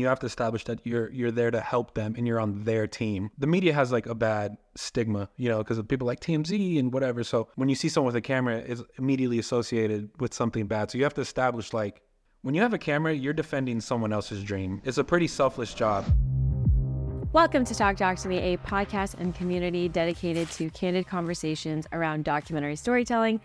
[0.00, 2.86] You have to establish that you're you're there to help them and you're on their
[2.86, 3.32] team.
[3.36, 6.92] The media has like a bad stigma, you know, because of people like TMZ and
[6.92, 7.24] whatever.
[7.24, 10.92] So when you see someone with a camera, it's immediately associated with something bad.
[10.92, 12.00] So you have to establish like
[12.42, 14.80] when you have a camera, you're defending someone else's dream.
[14.84, 16.04] It's a pretty selfless job.
[17.32, 22.22] Welcome to Talk Doc to Me, a podcast and community dedicated to candid conversations around
[22.22, 23.40] documentary storytelling.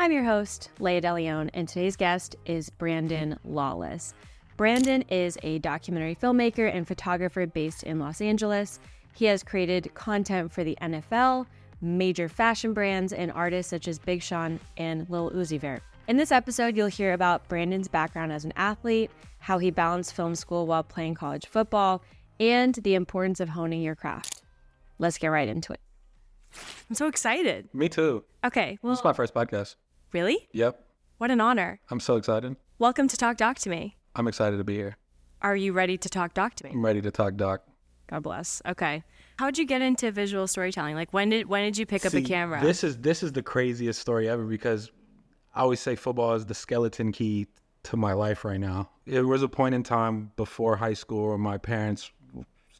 [0.00, 4.14] I'm your host, Leah DeLeon, and today's guest is Brandon Lawless.
[4.56, 8.78] Brandon is a documentary filmmaker and photographer based in Los Angeles.
[9.14, 11.46] He has created content for the NFL,
[11.80, 15.82] major fashion brands, and artists such as Big Sean and Lil Uzi Vert.
[16.08, 20.34] In this episode, you'll hear about Brandon's background as an athlete, how he balanced film
[20.34, 22.02] school while playing college football,
[22.38, 24.42] and the importance of honing your craft.
[24.98, 25.80] Let's get right into it.
[26.90, 27.68] I'm so excited.
[27.72, 28.24] Me too.
[28.44, 29.76] Okay, well, This is my first podcast.
[30.12, 30.48] really?
[30.52, 30.84] Yep.
[31.18, 31.80] What an honor.
[31.90, 32.56] I'm so excited.
[32.78, 33.96] Welcome to Talk Doc to Me.
[34.14, 34.96] I'm excited to be here.
[35.40, 36.70] Are you ready to talk doc to me?
[36.70, 37.62] I'm ready to talk doc.
[38.08, 38.60] God bless.
[38.66, 39.02] Okay.
[39.38, 40.94] How'd you get into visual storytelling?
[40.94, 42.60] Like when did when did you pick up a camera?
[42.60, 44.90] This is this is the craziest story ever because
[45.54, 47.46] I always say football is the skeleton key
[47.84, 48.90] to my life right now.
[49.06, 52.10] It was a point in time before high school where my parents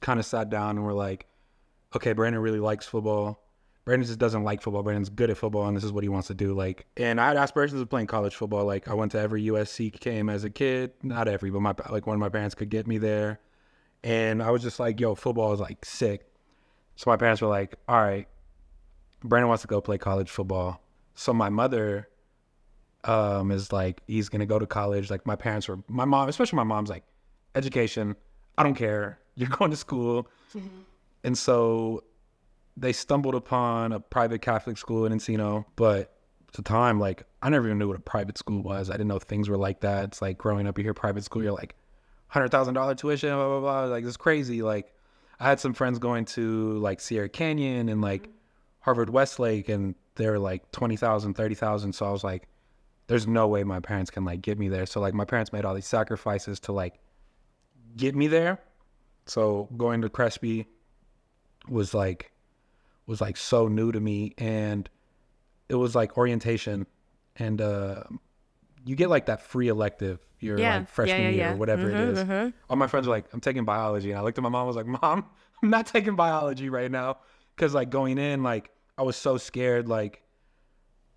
[0.01, 1.27] kind of sat down and were like,
[1.97, 3.43] "Okay, Brandon really likes football.
[3.85, 4.83] Brandon just doesn't like football.
[4.83, 7.29] Brandon's good at football, and this is what he wants to do." Like, and I
[7.29, 8.65] had aspirations of playing college football.
[8.65, 10.93] Like, I went to every USC game as a kid.
[11.03, 13.41] Not every, but my like one of my parents could get me there,
[14.05, 16.27] and I was just like, "Yo, football is like sick."
[16.97, 18.29] So my parents were like, "All right."
[19.25, 20.81] Brandon wants to go play college football.
[21.15, 22.09] So my mother
[23.05, 25.11] um, is like, he's gonna go to college.
[25.11, 27.05] Like my parents were, my mom, especially my mom's like,
[27.55, 28.17] education.
[28.59, 29.19] I don't care.
[29.35, 30.29] You're going to school.
[31.25, 32.05] And so
[32.77, 35.65] they stumbled upon a private Catholic school in Encino.
[35.77, 36.13] But
[36.49, 38.91] at the time, like I never even knew what a private school was.
[38.91, 40.05] I didn't know things were like that.
[40.05, 41.75] It's like growing up, you hear private school, you're like,
[42.29, 43.85] hundred thousand dollar tuition, blah blah blah.
[43.85, 44.63] Like it's crazy.
[44.63, 44.93] Like
[45.39, 48.31] I had some friends going to like Sierra Canyon and like
[48.81, 51.93] Harvard Westlake, and they were like 20,000, 30,000.
[51.93, 52.49] So I was like,
[53.07, 54.87] there's no way my parents can like get me there.
[54.87, 56.99] So like my parents made all these sacrifices to like
[57.97, 58.59] get me there.
[59.27, 60.67] So going to Crespi
[61.69, 62.32] was like
[63.07, 64.89] was like so new to me and
[65.69, 66.87] it was like orientation
[67.37, 68.03] and uh
[68.85, 70.79] you get like that free elective your Yeah.
[70.79, 72.19] like freshman Yeah, yeah, year or whatever Mhm, it is.
[72.19, 72.53] mhm.
[72.69, 74.11] All my friends were like, I'm taking biology.
[74.11, 75.27] And I looked at my mom, I was like, Mom,
[75.63, 77.19] I'm not taking biology right now.
[77.57, 80.23] Cause like going in, like I was so scared, like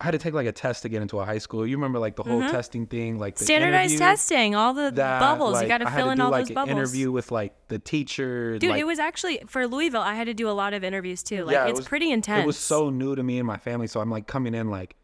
[0.05, 1.66] I had to take like a test to get into a high school.
[1.66, 3.45] You remember like the whole testing thing, like the Mm-hmm.
[3.45, 5.53] Standardized testing, all the that, bubbles.
[5.53, 6.71] like, you got to fill in do, all like, those bubbles.
[6.71, 8.59] An interview with like the teacher.
[8.59, 10.01] Dude, like, it was actually for Louisville.
[10.01, 11.43] I had to do a lot of interviews too.
[11.45, 12.43] Like Yeah, it it's was- pretty intense.
[12.43, 14.95] It was so new to me and my family, so I'm like coming in like,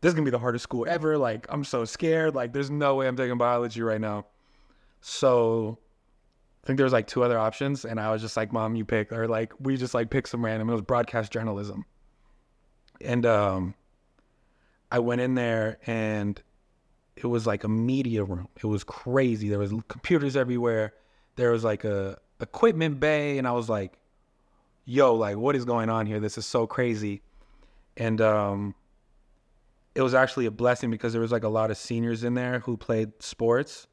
[0.00, 1.18] this is gonna be the hardest school ever.
[1.18, 2.36] Like I'm so scared.
[2.36, 4.26] Like there's no way I'm taking biology right now.
[5.00, 5.76] So
[6.62, 8.84] I think there was like two other options, and I was just like, Mom, you
[8.84, 10.68] pick, or like we just like picked some random.
[10.70, 11.84] It was broadcast journalism,
[13.00, 13.74] and um,
[14.90, 16.40] I went in there and
[17.16, 18.48] it was like a media room.
[18.56, 19.48] It was crazy.
[19.48, 20.94] There was computers everywhere.
[21.36, 23.98] There was like a equipment bay, and I was like,
[24.84, 26.20] "Yo, like, what is going on here?
[26.20, 27.22] This is so crazy."
[27.96, 28.74] And um,
[29.94, 32.60] it was actually a blessing because there was like a lot of seniors in there
[32.60, 33.86] who played sports.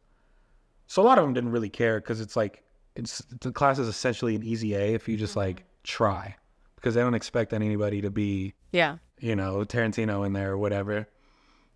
[0.87, 2.63] So a lot of them didn't really care because it's like
[2.95, 6.35] it's the class is essentially an easy A if you just like try
[6.77, 8.97] because they don't expect anybody to be yeah.
[9.19, 11.07] you know, Tarantino in there or whatever.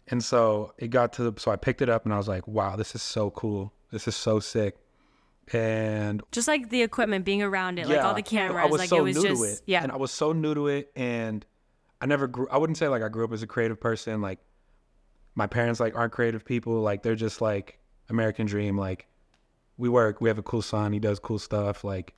[0.08, 2.48] And so it got to the, so I picked it up and I was like,
[2.48, 3.74] wow, this is so cool.
[3.92, 4.78] This is so sick.
[5.54, 8.90] And Just like the equipment being around it, like all the cameras, I was like
[8.90, 9.62] so it was new just to it.
[9.66, 9.84] yeah.
[9.84, 10.92] And I was so new to it.
[10.96, 11.46] And
[12.00, 14.22] I never grew, I wouldn't say like I grew up as a creative person.
[14.22, 14.40] Like
[15.36, 16.82] my parents like aren't creative people.
[16.82, 17.80] Like they're just like
[18.10, 18.78] American dream.
[18.78, 19.08] Like
[19.78, 20.94] we work, we have a cool son.
[20.94, 21.84] He does cool stuff.
[21.84, 22.14] Like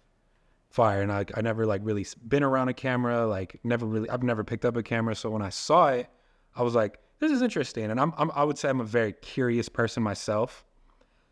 [0.74, 1.04] fire.
[1.04, 3.28] And I, I never like really been around a camera.
[3.28, 5.16] Like never really, I've never picked up a camera.
[5.16, 6.10] So when I saw it,
[6.56, 7.92] I was like, this is interesting.
[7.92, 10.66] And I'm, I'm I would say I'm a very curious person myself.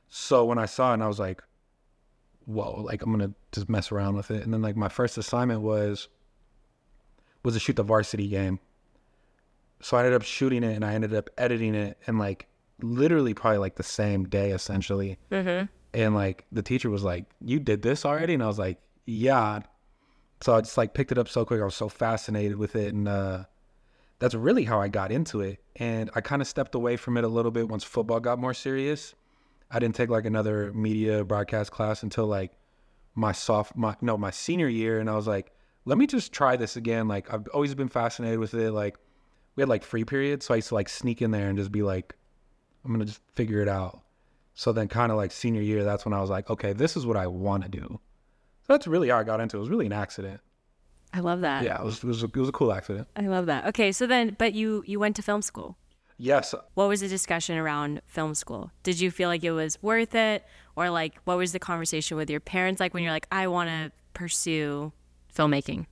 [0.09, 1.41] So when I saw it, and I was like,
[2.46, 4.43] whoa, like I'm gonna just mess around with it.
[4.43, 6.08] And then like my first assignment was
[7.44, 8.59] was to shoot the varsity game.
[9.82, 12.46] So I ended up shooting it and I ended up editing it and like
[12.79, 15.17] literally probably like the same day essentially.
[15.32, 15.66] mm-hmm.
[15.96, 18.35] And like the teacher was like, You did this already?
[18.35, 19.61] And I was like, Yeah.
[20.41, 21.61] So I just like picked it up so quick.
[21.61, 22.93] I was so fascinated with it.
[22.93, 23.45] And uh
[24.19, 25.63] that's really how I got into it.
[25.77, 28.53] And I kind of stepped away from it a little bit once football got more
[28.53, 29.15] serious.
[29.71, 32.51] I didn't take like another media broadcast class until like
[33.15, 34.99] my soft my no, my senior year.
[34.99, 35.51] And I was like,
[35.85, 37.07] let me just try this again.
[37.07, 38.71] Like I've always been fascinated with it.
[38.71, 38.97] Like
[39.55, 41.71] we had like free periods, so I used to like sneak in there and just
[41.71, 42.15] be like,
[42.85, 44.01] I'm gonna just figure it out.
[44.53, 47.05] So then, kind of like senior year, that's when I was like, okay, this is
[47.05, 47.99] what I want to do.
[48.72, 49.59] That's really how I got into it.
[49.59, 50.40] It was really an accident.
[51.14, 51.64] I love that.
[51.64, 53.08] Yeah, it was, it was, a, it was a cool accident.
[53.18, 53.66] I love that.
[53.68, 55.78] Okay, so then, but you you went to film school.
[56.18, 56.56] Yes.
[56.76, 58.72] What was the discussion around film school?
[58.84, 60.46] Did you feel like it was worth it,
[60.78, 63.70] or like what was the conversation with your parents like when you're like, I want
[63.70, 64.94] to pursue
[65.35, 65.88] filmmaking?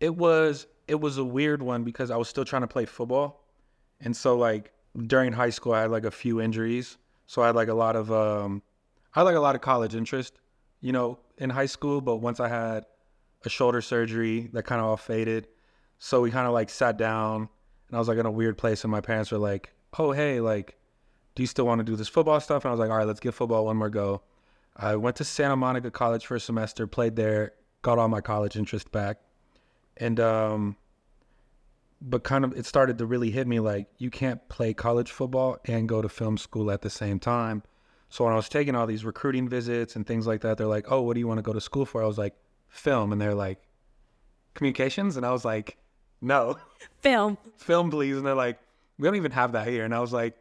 [0.00, 3.44] It was it was a weird one because I was still trying to play football,
[4.00, 4.72] and so like
[5.06, 7.94] during high school I had like a few injuries, so I had like a lot
[7.94, 8.62] of um,
[9.14, 10.34] I had like a lot of college interest,
[10.80, 12.00] you know, in high school.
[12.00, 12.84] But once I had
[13.44, 15.48] a shoulder surgery, that kind of all faded.
[15.98, 17.48] So we kind of like sat down,
[17.88, 20.40] and I was like in a weird place, and my parents were like, "Oh hey,
[20.40, 20.78] like,
[21.34, 23.06] do you still want to do this football stuff?" And I was like, "All right,
[23.06, 24.22] let's give football one more go."
[24.76, 27.52] I went to Santa Monica College for a semester, played there,
[27.82, 29.18] got all my college interest back,
[29.96, 30.76] and um,
[32.00, 35.58] but kind of it started to really hit me like you can't play college football
[35.66, 37.62] and go to film school at the same time.
[38.10, 40.90] So when I was taking all these recruiting visits and things like that, they're like,
[40.90, 42.34] "Oh, what do you want to go to school for?" I was like,
[42.68, 43.62] "Film," and they're like,
[44.54, 45.78] "Communications," and I was like,
[46.20, 46.58] "No,
[46.98, 47.38] Film.
[47.56, 48.58] film, please." And they're like,
[48.98, 50.36] "We don't even have that here," and I was like,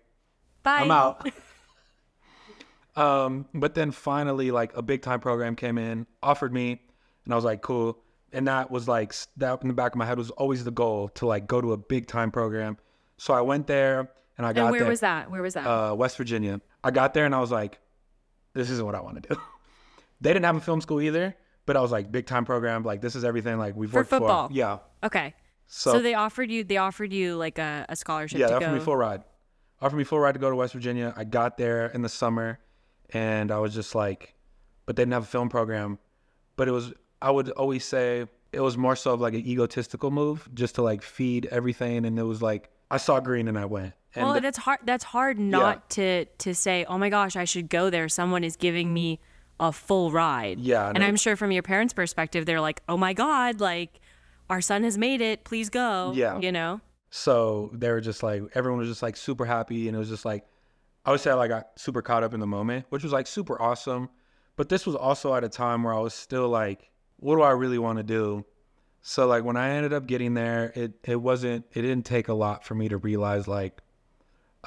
[0.63, 0.79] Bye.
[0.79, 1.29] I'm out.
[2.95, 6.81] um, but then finally, like a big time program came in, offered me,
[7.25, 7.97] and I was like, cool.
[8.31, 11.09] And that was like that in the back of my head was always the goal
[11.09, 12.77] to like go to a big time program.
[13.17, 14.89] So I went there and I got And where there.
[14.89, 15.29] was that?
[15.29, 15.67] Where was that?
[15.67, 16.61] Uh, West Virginia.
[16.83, 17.77] I got there and I was like,
[18.53, 19.39] this isn't what I want to do.
[20.21, 22.83] they didn't have a film school either, but I was like, big time program.
[22.83, 23.57] Like this is everything.
[23.59, 24.47] Like we've For worked football.
[24.47, 24.53] for.
[24.53, 24.79] Yeah.
[25.03, 25.35] okay.
[25.67, 28.59] So, So, they offered you they offered you like a, a scholarship yeah, to they
[28.61, 28.65] go.
[28.65, 29.23] offered me full ride.
[29.81, 31.13] Offered me full ride to go to West Virginia.
[31.15, 32.59] I got there in the summer,
[33.11, 34.33] and I was just like,
[34.85, 35.99] but they didn't have a film program.
[36.55, 40.11] But it was, I would always say, it was more so of like an egotistical
[40.11, 42.03] move, just to like feed everything.
[42.05, 43.93] And it was like, I saw green and I went.
[44.15, 44.79] And well, that's hard.
[44.85, 46.85] That's hard not to to say.
[46.85, 48.09] Oh my gosh, I should go there.
[48.09, 49.19] Someone is giving me
[49.59, 50.59] a full ride.
[50.59, 51.05] Yeah, and no.
[51.05, 53.99] I'm sure from your parents' perspective, they're like, "Oh my god, like
[54.49, 55.43] our son has made it.
[55.43, 56.39] Please go." Yeah.
[56.39, 56.81] you know.
[57.11, 60.25] So they were just like everyone was just like super happy, and it was just
[60.25, 60.45] like
[61.05, 63.27] I would say like I got super caught up in the moment, which was like
[63.27, 64.09] super awesome.
[64.55, 67.51] But this was also at a time where I was still like, what do I
[67.51, 68.45] really want to do?
[69.01, 72.33] So like when I ended up getting there, it it wasn't it didn't take a
[72.33, 73.81] lot for me to realize like,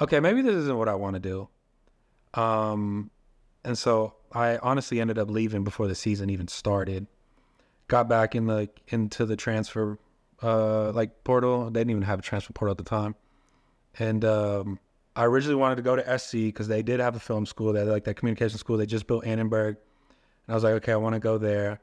[0.01, 1.49] okay, maybe this isn't what I want to do.
[2.33, 3.11] Um,
[3.63, 7.07] and so I honestly ended up leaving before the season even started.
[7.87, 9.99] Got back in the into the transfer
[10.41, 11.69] uh like portal.
[11.69, 13.15] They didn't even have a transfer portal at the time.
[13.99, 14.79] And um
[15.15, 17.75] I originally wanted to go to SC because they did have a film school.
[17.75, 18.77] Had like that communication school.
[18.77, 19.77] They just built Annenberg.
[20.47, 21.81] And I was like, okay, I want to go there.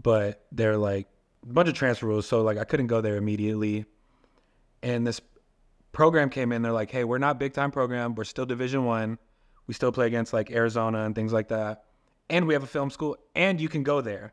[0.00, 1.08] But they're like
[1.52, 2.26] bunch of transfer rules.
[2.26, 3.86] So like I couldn't go there immediately.
[4.82, 5.20] And this
[5.92, 6.62] program came in.
[6.62, 8.14] They're like, hey, we're not big time program.
[8.14, 9.18] We're still division one.
[9.66, 11.84] We still play against like Arizona and things like that.
[12.30, 14.32] And we have a film school and you can go there.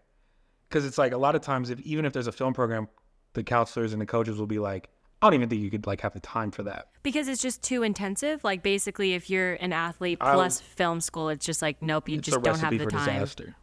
[0.69, 2.87] Cause it's like a lot of times if even if there's a film program,
[3.33, 4.89] the counselors and the coaches will be like,
[5.21, 6.89] I don't even think you could like have the time for that.
[7.03, 8.43] Because it's just too intensive.
[8.43, 12.19] Like basically, if you're an athlete I- plus film school, it's just like nope, you
[12.19, 13.05] just don't have the for time.
[13.05, 13.55] disaster.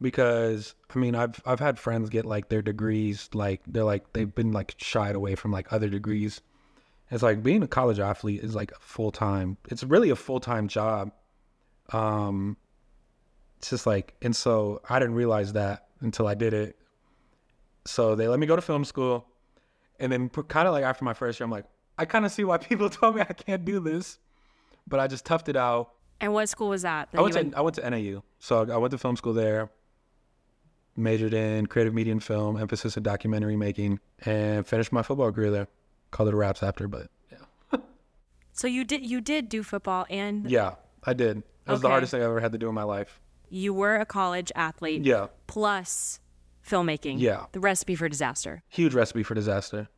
[0.00, 4.34] Because I mean, I've I've had friends get like their degrees, like they're like they've
[4.34, 6.40] been like shied away from like other degrees.
[7.10, 9.56] It's like being a college athlete is like full time.
[9.68, 11.12] It's really a full time job.
[11.92, 12.56] Um,
[13.58, 16.78] it's just like, and so I didn't realize that until I did it.
[17.84, 19.26] So they let me go to film school,
[19.98, 21.66] and then kind of like after my first year, I'm like,
[21.98, 24.18] I kind of see why people told me I can't do this,
[24.86, 25.92] but I just toughed it out.
[26.20, 27.10] And what school was that?
[27.12, 29.32] that I went you to I went to NAU, so I went to film school
[29.34, 29.70] there.
[31.00, 35.50] Majored in creative media and film, emphasis in documentary making, and finished my football career
[35.50, 35.68] there.
[36.10, 37.78] Called it a raps after, but yeah,
[38.52, 41.42] So you did you did do football and yeah, I did.
[41.66, 43.20] That was the hardest thing I ever had to do in my life.
[43.48, 46.18] you were a college athlete Yeah, plus
[46.68, 47.20] filmmaking.
[47.20, 47.46] Yeah.
[47.52, 48.62] The recipe for disaster.
[48.68, 49.88] huge recipe for disaster.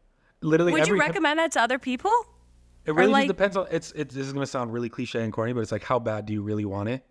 [0.42, 2.12] Literally, Would every you recommend that to other people?
[2.85, 3.66] it really like- just depends on.
[3.71, 4.09] It's it.
[4.11, 6.42] This is gonna sound really cliche and corny, but it's like how bad do you
[6.42, 7.04] really want it?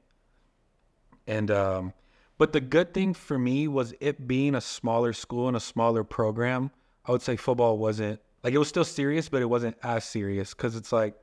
[1.27, 1.93] And um,
[2.41, 6.03] but the good thing for me was it being a smaller school and a smaller
[6.03, 6.71] program.
[7.05, 10.55] I would say football wasn't like it was still serious, but it wasn't as serious
[10.55, 11.13] because it's like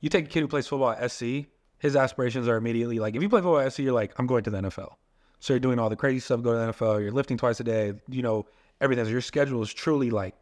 [0.00, 1.44] you take a kid who plays football at SC,
[1.76, 4.44] his aspirations are immediately like if you play football at SC, you're like I'm going
[4.44, 4.94] to the NFL.
[5.40, 7.02] So you're doing all the crazy stuff, go to the NFL.
[7.02, 7.92] You're lifting twice a day.
[8.08, 8.46] You know
[8.80, 9.04] everything.
[9.04, 10.34] So your schedule is truly like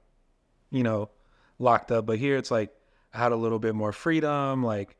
[0.70, 1.10] you know,
[1.58, 2.06] locked up.
[2.06, 2.70] But here it's like
[3.12, 4.62] I had a little bit more freedom.
[4.62, 4.96] Like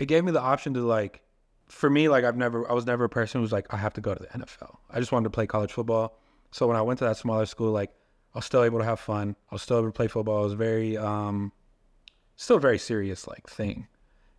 [0.00, 1.20] it gave me the option to like,
[1.68, 3.92] for me, like I've never, I was never a person who was like, I have
[3.94, 4.76] to go to the NFL.
[4.90, 6.18] I just wanted to play college football.
[6.52, 7.90] So when I went to that smaller school, like
[8.34, 9.36] I was still able to have fun.
[9.50, 10.40] I was still able to play football.
[10.42, 11.52] It was very, um,
[12.36, 13.88] still a very serious like thing.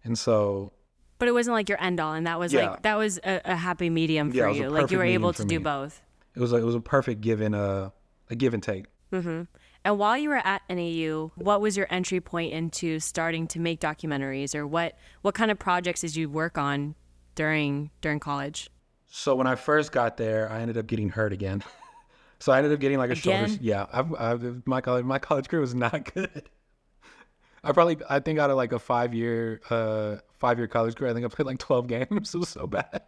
[0.03, 0.71] And so
[1.19, 2.69] But it wasn't like your end all, and that was Yeah.
[2.71, 4.69] like that was a, a happy medium for a you.
[4.69, 5.63] Like you were able to do me.
[5.63, 6.01] both.
[6.35, 7.91] It was like it was a perfect give and a
[8.29, 8.85] a give and take.
[9.11, 13.79] And while you were at NAU, what was your entry point into starting to make
[13.79, 16.95] documentaries, or what what kind of projects did you work on
[17.37, 18.69] during during college?
[19.09, 21.63] So when I first got there, I ended up getting hurt again.
[22.39, 23.47] so I ended up getting like a shoulder.
[23.61, 26.49] Yeah, I've, I've, my college my college career was not good.
[27.63, 31.11] I probably I think out of like a five year uh five year college career,
[31.11, 32.35] I think I played like twelve games.
[32.35, 33.03] It was so bad.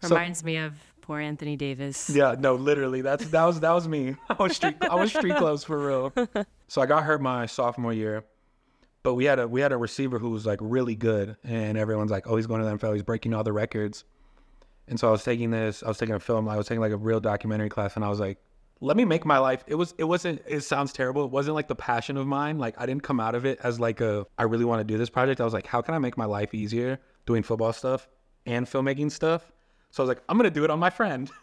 [0.00, 2.10] So- Reminds me of poor Anthony Davis.
[2.10, 3.02] Yeah, no, literally.
[3.02, 4.16] That's that was that was me.
[4.28, 6.12] I was street I was street clothes for real.
[6.68, 8.24] So I got hurt my sophomore year,
[9.02, 12.10] but we had a we had a receiver who was like really good, and everyone's
[12.10, 12.94] like, oh, he's going to the NFL.
[12.94, 14.04] He's breaking all the records.
[14.88, 15.82] And so I was taking this.
[15.82, 16.48] I was taking a film.
[16.48, 18.38] I was taking like a real documentary class, and I was like,
[18.80, 19.64] let me make my life.
[19.66, 20.42] It was it wasn't.
[20.46, 21.24] It sounds terrible.
[21.24, 22.58] It wasn't like the passion of mine.
[22.58, 24.98] Like I didn't come out of it as like a I really want to do
[24.98, 25.40] this project.
[25.40, 28.08] I was like, how can I make my life easier doing football stuff
[28.44, 29.52] and filmmaking stuff?
[29.90, 31.30] So I was like, I'm gonna do it on my friend.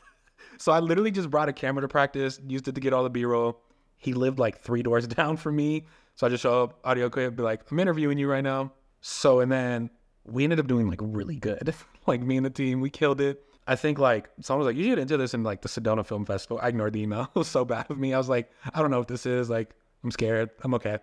[0.57, 3.09] So I literally just brought a camera to practice, used it to get all the
[3.09, 3.61] B-roll.
[3.97, 5.85] He lived like three doors down from me.
[6.19, 8.73] So I just show up, audio clip, be like, I'm interviewing you right now.
[8.99, 9.89] So and then
[10.25, 11.73] we ended up doing like really good.
[12.07, 13.41] like me and the team, we killed it.
[13.65, 16.25] I think like someone was like, you should enter this in like the Sedona Film
[16.25, 16.59] Festival.
[16.61, 17.21] I ignored the email.
[17.33, 18.13] It was so bad of me.
[18.13, 19.49] I was like, I don't know what this is.
[19.49, 19.73] Like,
[20.03, 20.49] I'm scared.
[20.61, 20.97] I'm okay.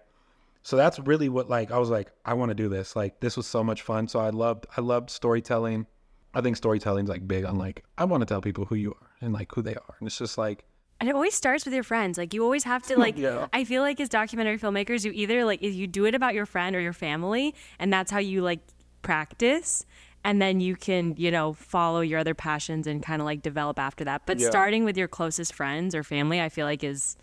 [0.61, 2.95] So that's really what like I was like, I want to do this.
[2.95, 4.09] Like this was so much fun.
[4.09, 5.87] So I loved I loved storytelling.
[6.35, 9.11] I think storytelling's like big on like I want to tell people who you are
[9.23, 9.95] and like who they are.
[9.99, 10.67] And it's just like
[10.99, 12.17] And it always starts with your friends.
[12.19, 13.47] Like you always have to like Yeah.
[13.53, 16.75] I feel like as documentary filmmakers, you either like you do it about your friend
[16.75, 18.61] or your family, and that's how you like
[19.03, 19.85] practice.
[20.25, 23.79] And then you can, you know, follow your other passions and kind of like develop
[23.79, 24.23] after that.
[24.27, 24.49] But Yeah.
[24.51, 27.17] starting with your closest friends or family, I feel like is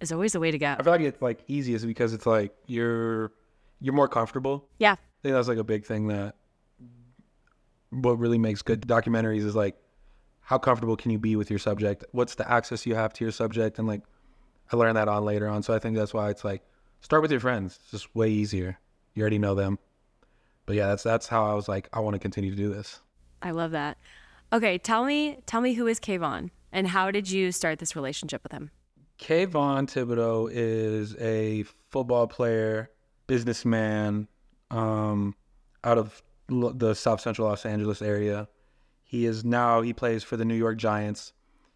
[0.00, 0.76] is always the way to go.
[0.78, 3.32] I feel like it's like easiest because it's like you're
[3.80, 4.68] you're more comfortable.
[4.78, 4.92] Yeah.
[4.92, 6.36] I think that's like a big thing that
[7.90, 9.76] what really makes good documentaries is like
[10.46, 12.04] how comfortable can you be with your subject?
[12.12, 13.80] What's the access you have to your subject?
[13.80, 14.02] And like
[14.72, 15.64] I learned that on later on.
[15.64, 16.62] So I think that's why it's like
[17.00, 17.80] start with your friends.
[17.82, 18.78] It's just way easier.
[19.14, 19.80] You already know them.
[20.64, 23.00] But yeah, that's that's how I was like, I want to continue to do this.
[23.42, 23.98] I love that.
[24.52, 28.44] Okay, tell me tell me who is Kayvon and how did you start this relationship
[28.44, 28.70] with him?
[29.18, 32.88] Kayvon Thibodeaux is a football player,
[33.26, 34.28] businessman,
[34.70, 35.34] um,
[35.82, 38.46] out of the South Central Los Angeles area.
[39.08, 41.32] He is now he plays for the New York Giants.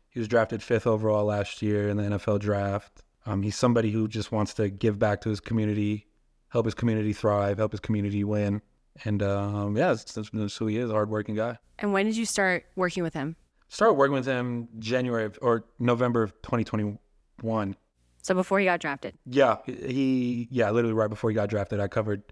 [0.08, 3.04] He was drafted fifth overall last year in the NFL draft.
[3.24, 6.08] Um, he's somebody who just wants to give back to his community,
[6.48, 8.62] help his community thrive, help his community win,
[9.04, 11.56] and um, yeah, that's, that's who he is, a hardworking guy.
[11.78, 13.36] And when did you start working with him?
[13.68, 17.76] Started working with him January of, or November of 2021.
[18.22, 19.14] So before he got drafted.
[19.24, 22.24] Yeah, he yeah, literally right before he got drafted, I covered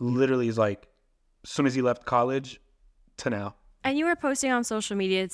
[0.00, 0.88] literally is like
[1.44, 2.60] as soon as he left college
[3.18, 3.54] to now.
[3.86, 5.28] And you were posting on social media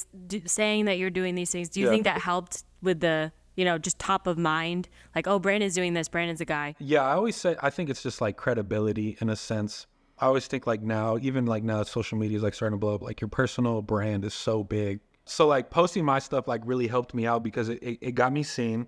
[0.44, 1.70] saying that you're doing these things.
[1.70, 1.92] Do you Yeah.
[1.92, 4.90] think that helped with the, you know, just top of mind?
[5.14, 6.06] Like, oh, Brandon's doing this.
[6.08, 6.74] Brandon's a guy.
[6.78, 9.86] Yeah, I always say I think it's just like credibility in a sense.
[10.18, 12.94] I always think like now, even like now, social media is like starting to blow
[12.96, 13.02] up.
[13.02, 15.00] Like your personal brand is so big.
[15.24, 18.34] So like posting my stuff like really helped me out because it, it, it got
[18.34, 18.86] me seen.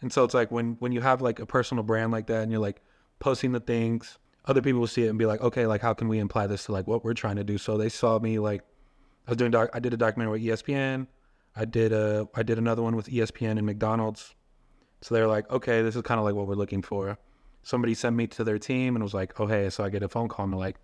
[0.00, 2.50] And so it's like when when you have like a personal brand like that and
[2.50, 2.80] you're like
[3.18, 6.08] posting the things, other people will see it and be like, okay, like how can
[6.08, 7.58] we apply this to like what we're trying to do?
[7.58, 8.62] So they saw me like
[9.26, 11.06] I was doing doc- I did a documentary with ESPN.
[11.56, 14.34] I did a I did another one with ESPN and McDonald's.
[15.00, 17.18] So they were like, okay, this is kind of like what we're looking for.
[17.62, 20.08] Somebody sent me to their team and was like, oh hey, so I get a
[20.08, 20.76] phone call and they're like,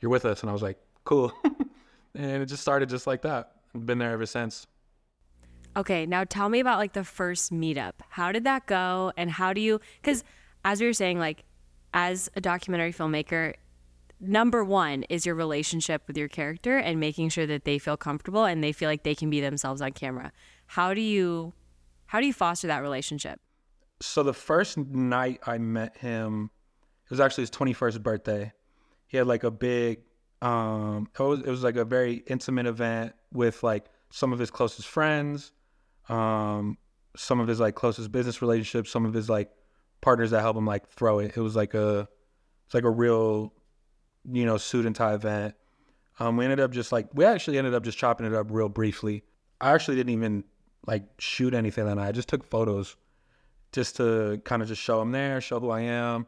[0.00, 1.32] you're with us, and I was like, cool,
[2.14, 3.52] and it just started just like that.
[3.74, 4.66] I've been there ever since.
[5.76, 7.92] Okay, now tell me about like the first meetup.
[8.08, 9.12] How did that go?
[9.16, 10.24] And how do you, because
[10.64, 11.44] as we were saying, like
[11.94, 13.54] as a documentary filmmaker,
[14.20, 18.44] number one is your relationship with your character and making sure that they feel comfortable
[18.44, 20.32] and they feel like they can be themselves on camera.
[20.66, 21.54] How do you,
[22.06, 23.40] how do you foster that relationship?
[24.02, 26.50] So the first night I met him,
[27.04, 28.52] it was actually his 21st birthday.
[29.06, 30.00] He had like a big,
[30.42, 34.50] um, it was, it was like a very intimate event with like some of his
[34.50, 35.52] closest friends,
[36.08, 36.78] um,
[37.16, 39.50] some of his like closest business relationships, some of his like
[40.00, 41.36] partners that help him like throw it.
[41.36, 42.08] It was like a,
[42.64, 43.52] it's like a real,
[44.30, 45.54] you know, suit and tie event.
[46.18, 48.68] Um, we ended up just like we actually ended up just chopping it up real
[48.68, 49.24] briefly.
[49.60, 50.44] I actually didn't even
[50.86, 52.08] like shoot anything that night.
[52.08, 52.96] I just took photos
[53.72, 56.26] just to kind of just show them there, show who I am,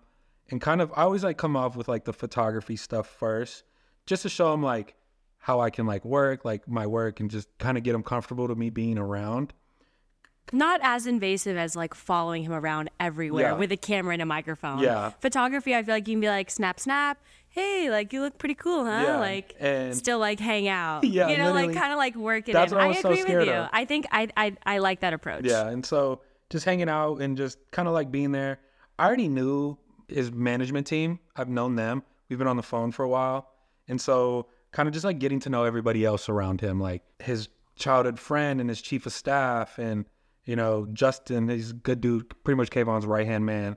[0.50, 3.64] and kind of I always like come off with like the photography stuff first,
[4.06, 4.94] just to show them like
[5.38, 8.48] how I can like work, like my work, and just kind of get them comfortable
[8.48, 9.52] to me being around.
[10.52, 13.52] Not as invasive as like following him around everywhere Yeah.
[13.54, 14.80] with a camera and a microphone.
[14.80, 15.10] Yeah.
[15.20, 17.18] Photography, I feel like you can be like, snap, snap.
[17.48, 19.02] Hey, like you look pretty cool, huh?
[19.06, 21.04] Yeah, Like and- still like hang out.
[21.04, 22.76] Yeah, You know, like kind of like work it That's in.
[22.78, 23.52] what I I was so agree with scared you.
[23.52, 23.68] of.
[23.72, 25.44] I think I, I I like that approach.
[25.44, 28.58] Yeah, and so just hanging out and just kind of like being there.
[28.98, 29.76] I already knew
[30.08, 31.18] his management team.
[31.36, 32.02] I've known them.
[32.28, 33.48] We've been on the phone for a while,
[33.88, 37.48] and so kind of just like getting to know everybody else around him, like his
[37.76, 40.06] childhood friend and his chief of staff, and
[40.44, 41.48] you know Justin.
[41.48, 43.76] He's good dude, pretty much Kayvon's right hand man,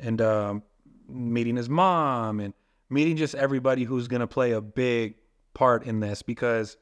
[0.00, 0.62] and um,
[1.08, 2.54] meeting his mom and
[2.90, 5.16] meeting just everybody who's gonna play a big
[5.54, 6.76] part in this because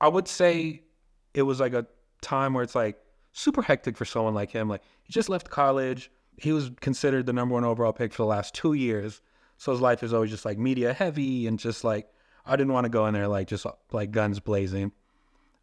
[0.00, 0.82] I would say
[1.34, 1.86] it was like a
[2.20, 2.98] time where it's like
[3.32, 4.68] super hectic for someone like him.
[4.68, 6.10] Like he just left college.
[6.36, 9.20] He was considered the number one overall pick for the last two years.
[9.56, 12.08] So his life is always just like media heavy and just like
[12.46, 14.92] I didn't want to go in there like just like guns blazing.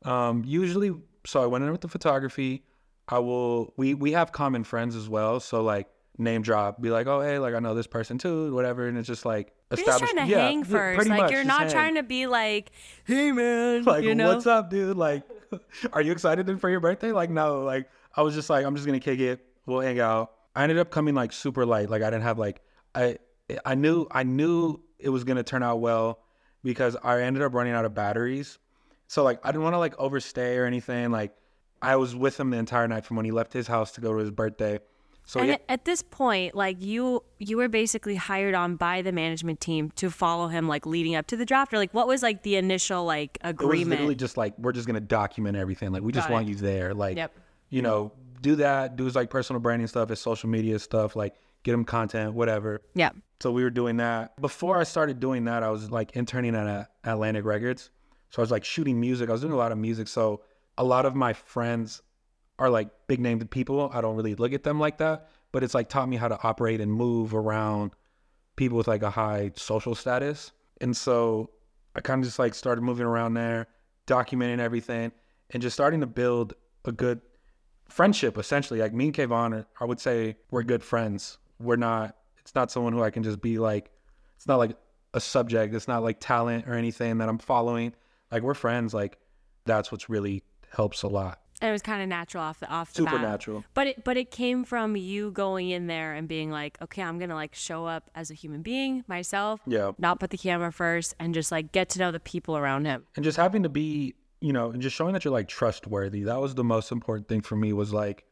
[0.03, 0.93] Um, usually,
[1.25, 2.63] so I went in with the photography.
[3.07, 3.73] I will.
[3.77, 5.39] We we have common friends as well.
[5.39, 5.87] So like
[6.17, 8.87] name drop, be like, oh hey, like I know this person too, whatever.
[8.87, 11.07] And it's just like You're just trying to yeah, hang first.
[11.07, 11.69] Like much, you're not hang.
[11.69, 12.71] trying to be like,
[13.05, 14.33] hey man, like you know?
[14.33, 15.23] what's up dude like
[15.93, 18.75] are you excited then for your birthday like no like i was just like i'm
[18.75, 22.01] just gonna kick it we'll hang out i ended up coming like super light like
[22.01, 22.61] i didn't have like
[22.95, 23.17] i
[23.65, 26.19] i knew i knew it was gonna turn out well
[26.63, 28.59] because i ended up running out of batteries
[29.07, 31.35] so like i didn't want to like overstay or anything like
[31.81, 34.11] i was with him the entire night from when he left his house to go
[34.13, 34.79] to his birthday
[35.25, 39.11] so and yeah, at- this point, like you, you were basically hired on by the
[39.11, 42.23] management team to follow him, like leading up to the draft, or like what was
[42.23, 45.91] like the initial like it was literally just like we're just gonna document everything.
[45.91, 46.51] Like we just Got want it.
[46.51, 46.93] you there.
[46.93, 47.33] Like Yep.
[47.69, 48.95] you know, do that.
[48.95, 51.13] Do his like personal branding stuff, his social media stuff.
[51.13, 52.81] Like get him content, whatever.
[52.95, 53.09] Yeah,
[53.41, 54.39] So we were doing that.
[54.39, 57.89] Before I started doing that, I was like interning at Atlantic Records.
[58.29, 59.27] So I was like shooting music.
[59.27, 60.07] I was doing a lot of music.
[60.07, 60.39] So
[60.77, 62.01] a lot of my friends
[62.59, 63.89] are like big named people.
[63.93, 66.39] I don't really look at them like that, but it's like taught me how to
[66.43, 67.91] operate and move around
[68.55, 70.51] people with like a high social status.
[70.81, 71.51] And so
[71.95, 73.67] I kind of just like started moving around there,
[74.07, 75.11] documenting everything,
[75.51, 76.53] and just starting to build
[76.85, 77.21] a good
[77.89, 78.79] friendship essentially.
[78.79, 81.37] Like me and Kayvon, I would say we're good friends.
[81.59, 83.91] We're not, it's not someone who I can just be like,
[84.35, 84.77] it's not like
[85.13, 85.73] a subject.
[85.73, 87.93] It's not like talent or anything that I'm following.
[88.31, 88.93] Like we're friends.
[88.93, 89.17] Like
[89.65, 90.43] that's what's really
[90.77, 91.41] helps a lot.
[91.61, 93.11] and it was kind of natural off the off the bat.
[93.13, 93.63] Supernatural.
[93.73, 97.17] But it but it came from you going in there and being like, okay, I'm
[97.19, 99.91] gonna like show up as a human being myself, Yeah.
[99.97, 103.05] not put the camera first, and just like get to know the people around him.
[103.15, 106.39] and just having to be you know and just showing that you're like trustworthy that
[106.39, 108.23] was the most important thing for me was like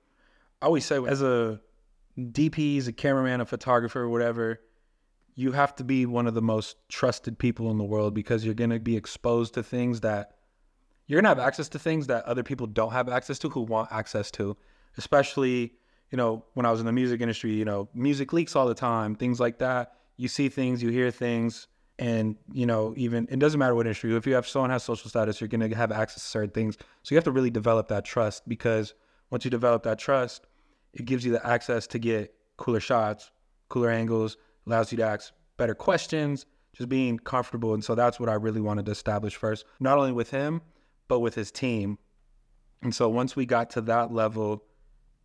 [0.62, 1.60] i always say as a
[2.20, 4.62] dp as a cameraman a photographer whatever
[5.34, 8.54] you have to be one of the most trusted people in the world because you're
[8.54, 10.36] going to be exposed to things that
[11.08, 13.91] you're to have access to things that other people don't have access to who want
[13.91, 14.56] access to
[14.98, 15.74] especially
[16.12, 18.74] you know when i was in the music industry you know music leaks all the
[18.74, 19.94] time things like that.
[20.18, 21.68] You see things you hear things
[22.00, 25.10] and you know even it doesn't matter what industry if you have someone has social
[25.10, 26.78] status you're to have access to certain things.
[27.04, 28.94] So you have to really develop that trust because
[29.30, 30.48] once you develop that trust
[30.94, 33.32] it gives you the access to get cooler shots
[33.68, 34.38] cooler angles
[34.68, 37.74] allows you to ask better questions just being comfortable.
[37.74, 40.62] And so that's what i really wanted to establish first not only with him
[41.08, 41.98] but with his team
[42.82, 44.63] and so once we got to that level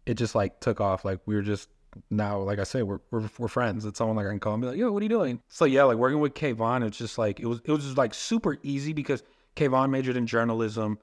[0.06, 1.68] it just like took off like we were just
[2.10, 3.84] now, like I say, we're, we're we're friends.
[3.84, 5.64] It's someone like I can call and be like, "Yo, what are you doing?" So
[5.64, 8.58] yeah, like working with Kayvon, it's just like it was it was just like super
[8.62, 9.22] easy because
[9.56, 10.98] Kayvon majored in journalism.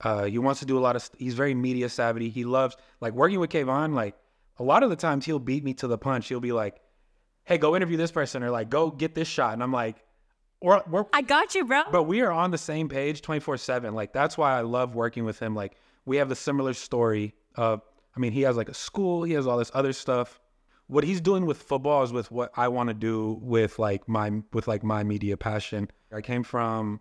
[0.00, 1.08] Uh, he wants to do a lot of.
[1.18, 2.28] He's very media savvy.
[2.28, 3.94] He loves like working with Kayvon.
[3.94, 4.16] Like
[4.58, 6.28] a lot of the times, he'll beat me to the punch.
[6.28, 6.80] He'll be like,
[7.44, 10.02] "Hey, go interview this person," or like, "Go get this shot," and I'm like,
[10.62, 11.82] "We're we're I got you, bro.
[11.90, 15.24] but we are on the same page 24 7 like that's why i love working
[15.24, 15.54] with him.
[15.54, 17.82] Like we have the similar story of
[18.16, 19.22] i mean he has like a school.
[19.24, 20.40] He has all this other stuff.
[20.86, 24.30] What he's doing with football is with what i want to do with like my
[24.52, 25.90] with like my media passion.
[26.12, 27.00] I came from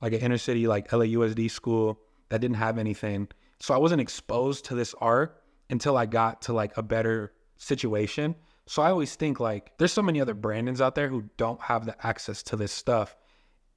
[0.00, 3.28] like an inner city like lausd school that didn't have anything.
[3.60, 8.34] So i wasn't exposed to this art until i got to like a better situation
[8.66, 11.86] so i always think like there's so many other brandons out there who don't have
[11.86, 13.16] the access to this stuff.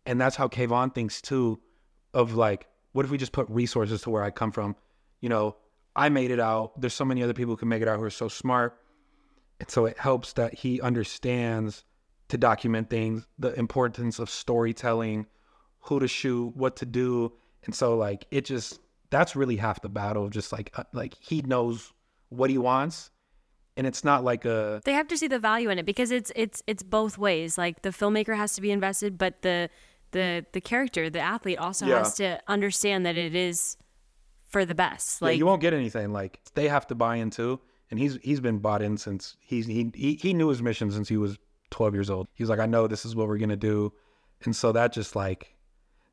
[0.06, 1.60] And that's how Kayvon thinks too
[2.14, 4.76] of like what if we just put resources to where I come from?
[5.22, 5.56] You know
[5.96, 6.80] I made it out.
[6.80, 8.80] There's so many other people who can make it out who are so smart.
[9.60, 11.84] And so it helps that he understands
[12.30, 15.26] to document things the importance of storytelling
[15.82, 17.34] who to shoot what to do.
[17.66, 18.80] And so like it just
[19.12, 21.94] that's really half the battle of just like uh, like he knows
[22.30, 23.12] what he wants
[23.80, 26.32] and it's not like a they have to see the value in it because it's
[26.36, 27.58] it's it's both ways.
[27.58, 29.70] Like the filmmaker has to be invested, but the
[30.12, 32.00] the the character, the athlete, also Yeah.
[32.00, 33.78] has to understand that it is
[34.48, 35.22] for the best.
[35.22, 36.12] Yeah, Like you won't get anything.
[36.12, 39.66] Like they have to buy in too, and he's he's been bought in since he's
[39.66, 41.38] he he, he knew his mission since he was
[41.72, 42.28] 12 years old.
[42.34, 43.94] he's like, I know this is what we're gonna do,
[44.46, 45.56] and so that just like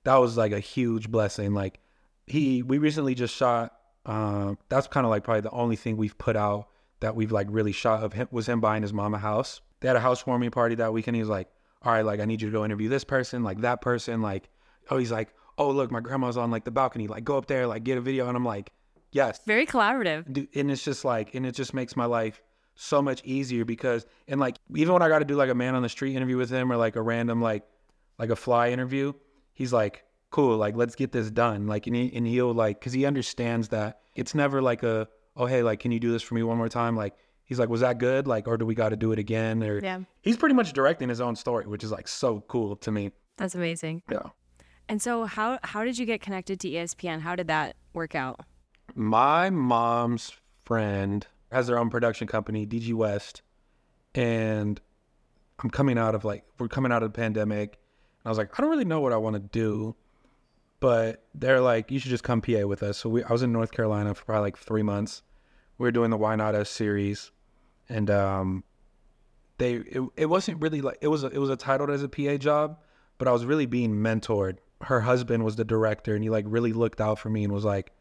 [0.04, 1.52] that was like a huge blessing.
[1.54, 1.80] Like
[2.26, 3.72] he we recently just shot.
[4.04, 6.68] Uh, that's kind of like probably the only thing we've put out
[7.00, 9.60] that we've like really shot of him was him buying his mom a house.
[9.80, 11.16] They had a housewarming party that weekend.
[11.16, 11.48] He was like,
[11.82, 14.48] all right, like I need you to go interview this person, like that person, like
[14.90, 17.66] oh he's like oh look my grandma's on like the balcony, like go up there,
[17.66, 18.70] like get a video, and I'm like
[19.12, 20.26] yes, very collaborative.
[20.54, 22.42] And it's just like and it just makes my life
[22.74, 25.74] so much easier because and like even when I got to do like a man
[25.74, 27.64] on the street interview with him or like a random like
[28.18, 29.12] like a fly interview,
[29.54, 32.92] he's like cool, like let's get this done, like and, he, and he'll like because
[32.92, 36.34] he understands that it's never like a oh hey like can you do this for
[36.34, 38.88] me one more time like he's like was that good like or do we got
[38.90, 40.00] to do it again or Yeah.
[40.22, 43.54] he's pretty much directing his own story which is like so cool to me That's
[43.54, 44.02] amazing.
[44.10, 44.30] yeah
[44.88, 47.20] And so how how did you get connected to ESPN?
[47.20, 48.40] How did that work out?
[48.94, 50.32] my mom's
[50.64, 53.42] friend has their own production company, DG West,
[54.14, 54.80] and
[55.62, 57.78] I'm coming out of like we're coming out of the pandemic,
[58.20, 59.94] and I was like, I don't really know what I want to do,
[60.80, 62.98] but they're like, you should just come PA with us.
[62.98, 65.22] So we, I was in North Carolina for probably like three months.
[65.78, 67.30] We were doing the Why Not Us series,
[67.88, 68.64] and um,
[69.58, 72.08] they it, it wasn't really like it was a, it was a titled as a
[72.08, 72.78] PA job,
[73.18, 74.58] but I was really being mentored.
[74.82, 77.64] Her husband was the director, and he like really looked out for me and was
[77.64, 77.92] like,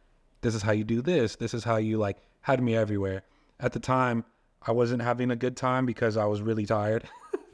[0.41, 1.35] "This is how you do this.
[1.35, 3.23] This is how you like." Had me everywhere.
[3.59, 4.23] At the time,
[4.61, 7.09] I wasn't having a good time because I was really tired.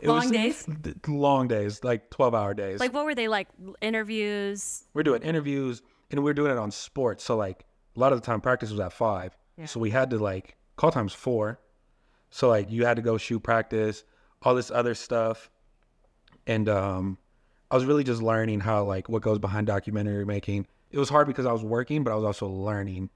[0.00, 0.66] It Long days?
[0.82, 2.80] th- long days, like twelve hour days.
[2.80, 3.48] Like what were they like
[3.82, 4.84] interviews?
[4.94, 7.24] we're doing interviews and we're doing it on sports.
[7.24, 9.36] So like a lot of the time practice was at five.
[9.60, 9.66] Yeah.
[9.66, 11.60] So we had to like call times four.
[12.30, 14.04] So like you had to go shoot practice,
[14.42, 15.50] all this other stuff.
[16.46, 17.18] And um
[17.70, 20.66] I was really just learning how like what goes behind documentary making.
[20.90, 23.10] It was hard because I was working, but I was also learning.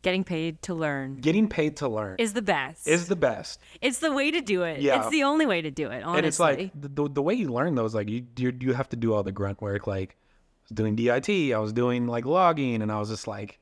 [0.00, 2.88] Getting paid to learn Getting paid to learn is the best.
[2.88, 3.60] is the best.
[3.80, 4.80] it's the way to do it.
[4.80, 5.00] Yeah.
[5.00, 6.16] It's the only way to do it, honestly.
[6.16, 8.96] And it's like the, the, way you learn those, like you, you you have to
[8.96, 9.86] do all the grunt work.
[9.86, 13.60] Like I was doing DIT, I was doing like logging, and I was just like,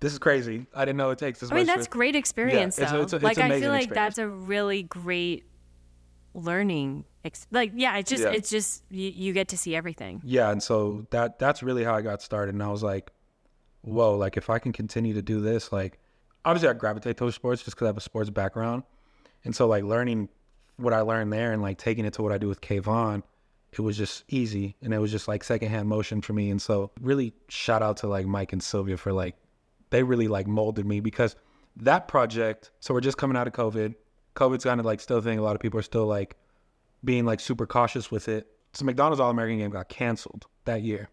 [0.00, 0.66] this is crazy.
[0.74, 1.56] I didn't know it takes this much.
[1.56, 3.02] I mean, that's to- great experience, it's a- though.
[3.02, 3.94] it's a- it's like, I feel like experience.
[3.94, 5.44] that's a really great
[6.34, 7.04] learning.
[7.24, 8.30] Ex- like, yeah, it's just, Yeah.
[8.30, 10.20] it's just, you, you get to see everything.
[10.24, 12.54] yeah, and so that that's really how I got started.
[12.54, 13.10] And I was like,
[13.82, 15.98] whoa, like if I can continue to do this, like
[16.44, 18.82] obviously I gravitate towards sports just because I have a sports background,
[19.44, 20.28] and so like learning
[20.76, 23.22] what I learned there and like taking it to what I do with Kayvon,
[23.72, 26.50] it was just easy and it was just like secondhand motion for me.
[26.50, 29.36] And so really shout out to like Mike and Sylvia for like
[29.96, 31.36] they really like molded me because
[31.74, 32.70] that project.
[32.80, 33.94] So we're just coming out of COVID.
[34.34, 35.38] COVID's kind of like still a thing.
[35.38, 36.36] A lot of people are still like
[37.02, 38.46] being like super cautious with it.
[38.74, 41.08] So McDonald's All American game got canceled that year.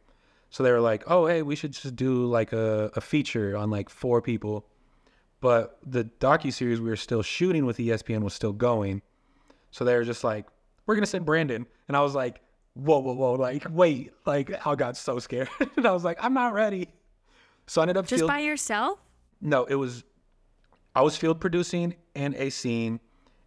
[0.49, 3.69] So they were like, oh, hey, we should just do like a, a feature on
[3.69, 4.65] like four people.
[5.39, 9.01] But the docu-series we were still shooting with ESPN was still going.
[9.71, 10.45] So they were just like,
[10.85, 11.65] we're going to send Brandon.
[11.87, 12.41] And I was like,
[12.73, 13.33] whoa, whoa, whoa.
[13.35, 14.11] Like, wait.
[14.25, 15.47] Like, I got so scared.
[15.77, 16.89] and I was like, I'm not ready.
[17.67, 18.99] So I ended up Just field- by yourself?
[19.41, 20.04] no, it was
[20.95, 22.99] I was field producing and a scene,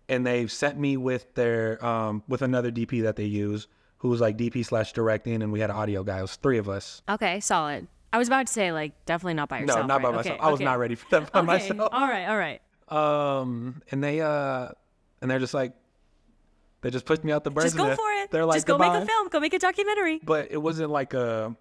[0.09, 4.21] and they sent me with their um with another DP that they use, who was
[4.21, 6.19] like DP slash directing, and we had an audio guy.
[6.19, 7.03] It was three of us.
[7.09, 7.87] Okay, solid.
[8.13, 9.81] I was about to say, like, definitely not by yourself.
[9.81, 10.17] no, not by right?
[10.17, 10.39] myself.
[10.39, 11.89] Okay, I was not ready for that by Okay, myself.
[11.93, 12.61] All right, all right.
[12.89, 14.69] Um, and they uh,
[15.21, 15.73] and they're just like,
[16.81, 17.67] they just pushed me out the birds.
[17.67, 18.31] Just go for it.
[18.31, 19.29] They're like, Just go "Goodbye." make a film.
[19.29, 20.21] Go make a documentary.
[20.25, 21.55] but it wasn't like a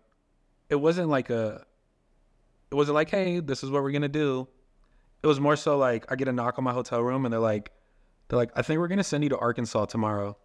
[0.69, 1.65] it wasn't like a
[2.75, 4.47] it wasn't like hey this is what we're gonna do.
[5.23, 7.39] It was more so like i get a knock on my hotel room and they're
[7.39, 7.71] like
[8.27, 10.37] they're like i think we're gonna send you to arkansas tomorrow.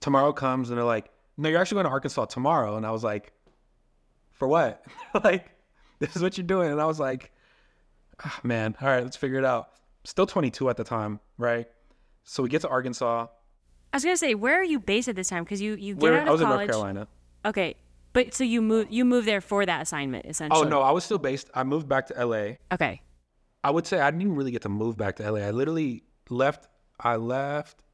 [0.00, 2.76] Tomorrow comes and they're like no you're actually going to arkansas tomorrow.
[2.76, 3.32] And i was like
[4.32, 4.84] for what?
[5.24, 5.50] Like
[5.98, 6.70] this is what you're doing.
[6.70, 7.32] And i was like
[8.22, 8.76] ah, man.
[8.82, 9.70] All right let's figure it out.
[10.04, 11.66] Still 22 at the time right?
[12.24, 13.28] So we get to arkansas.
[13.92, 15.44] I was gonna say, where are you based at this time?
[15.44, 16.52] Because you you get out of i was college.
[16.52, 17.08] in north carolina.
[17.44, 17.76] Okay,
[18.12, 20.60] but so you move you move there for that assignment essentially.
[20.64, 23.02] oh no i was still based i moved back to la Okay.
[23.64, 25.38] I would say I didn't even really get to move back to LA.
[25.38, 26.66] I literally left.
[26.98, 27.84] I left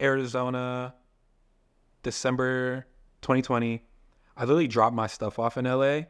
[0.00, 0.94] Arizona
[2.02, 2.86] December
[3.22, 3.82] 2020.
[4.36, 6.02] I literally dropped my stuff off in LA,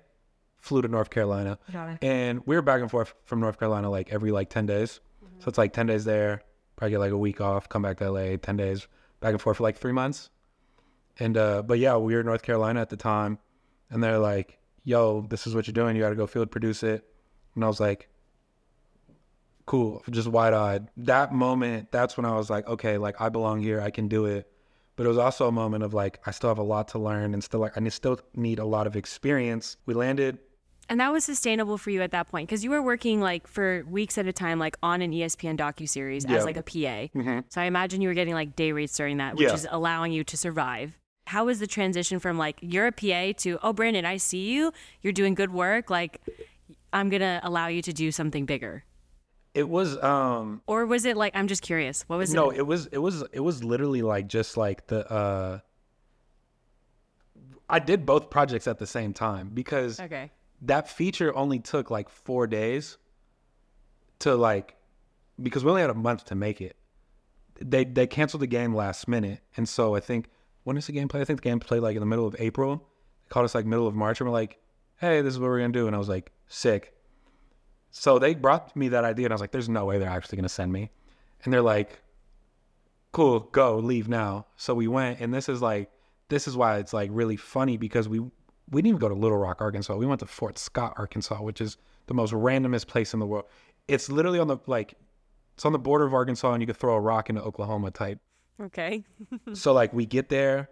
[0.59, 1.59] flew to North Carolina,
[2.03, 5.01] and we were back and forth from North Carolina like every like 10 days.
[5.41, 6.43] So it's like 10 days there,
[6.77, 8.89] probably get like a week off, come back to LA, 10 days,
[9.21, 10.31] back and forth for like three months.
[11.21, 13.39] And uh, but yeah, we were in North Carolina at the time,
[13.91, 15.97] and they're like, "Yo, this is what you're doing.
[15.97, 17.05] You got to go field produce it."
[17.55, 18.09] And I was like,
[19.67, 20.89] cool, just wide eyed.
[20.97, 24.27] That moment, that's when I was like, okay, like I belong here, I can do
[24.27, 24.51] it.
[24.97, 27.33] But it was also a moment of like, I still have a lot to learn
[27.35, 29.77] and still like, I still need a lot of experience.
[29.87, 30.39] We landed,
[30.89, 33.85] And that was sustainable for you at that point because you were working like for
[33.89, 36.37] weeks at a time, like on an ESPN docu series Yeah.
[36.37, 37.09] as like a PA.
[37.19, 37.39] Mm-hmm.
[37.49, 39.55] So I imagine you were getting like day rates during that, which Yeah.
[39.55, 40.99] is allowing you to survive.
[41.27, 44.73] How was the transition from like you're a PA to oh Brandon, I see you,
[45.03, 46.21] you're doing good work, like
[46.93, 48.85] I'm gonna allow you to do something bigger,
[49.55, 52.59] It was um or was it like I'm just curious, what was no, it?
[52.59, 55.61] it was it was it was literally like just like the uh
[57.69, 60.31] I did both projects at the same time because Okay,
[60.63, 62.99] that feature only took like 4 days
[64.21, 64.77] to like
[65.43, 66.77] because we only had a month to make it.
[67.61, 69.41] They they canceled the game last minute.
[69.57, 70.29] And so I think
[70.65, 71.21] when is the game play?
[71.21, 72.77] I think the game played like in the middle of April.
[73.25, 74.59] They called us like middle of March and we're like,
[74.97, 76.95] "Hey, this is what we're to do." And I was like, "Sick."
[77.91, 80.43] So they brought me that idea and I was like, "There's no way they're actually
[80.43, 80.91] to send me."
[81.45, 82.03] And they're like,
[83.13, 85.91] "Cool, go, leave now." So we went and this is like
[86.29, 88.21] this is why it's like really funny because we
[88.71, 89.95] we didn't even go to Little Rock, Arkansas.
[89.97, 93.45] We went to Fort Scott, Arkansas, which is the most randomest place in the world.
[93.89, 94.95] It's literally on the like
[95.55, 98.19] it's on the border of Arkansas and you could throw a rock into Oklahoma type.
[98.61, 99.05] Okay,
[99.53, 100.69] so like we get there.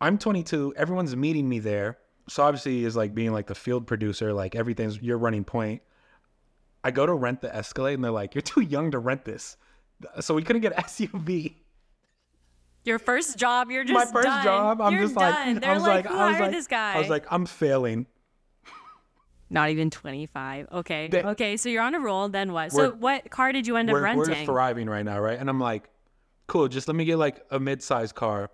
[0.00, 0.74] I'm 22.
[0.76, 1.98] Everyone's meeting me there.
[2.28, 5.82] So obviously is like being like the field producer, like everything's you're running point.
[6.84, 9.56] I go to rent the Escalade and they're like, "You're too young to rent this."
[10.20, 11.54] So we couldn't get SUV.
[12.84, 14.44] your first job, you're just My first done.
[14.44, 15.54] job, I'm You're just like, done.
[15.60, 16.94] They're I was like, like, who I was hired like, this guy?
[16.94, 18.06] I was like, I'm failing.
[19.50, 20.68] Not even 25.
[20.72, 21.08] Okay.
[21.08, 21.56] They- okay.
[21.56, 22.28] So you're on a roll.
[22.28, 22.70] Then what?
[22.70, 25.38] So what car did you end up we're, we're thriving right now, right?
[25.38, 25.88] And I'm like,
[26.48, 28.50] cool, just let me get like a mid-sized car.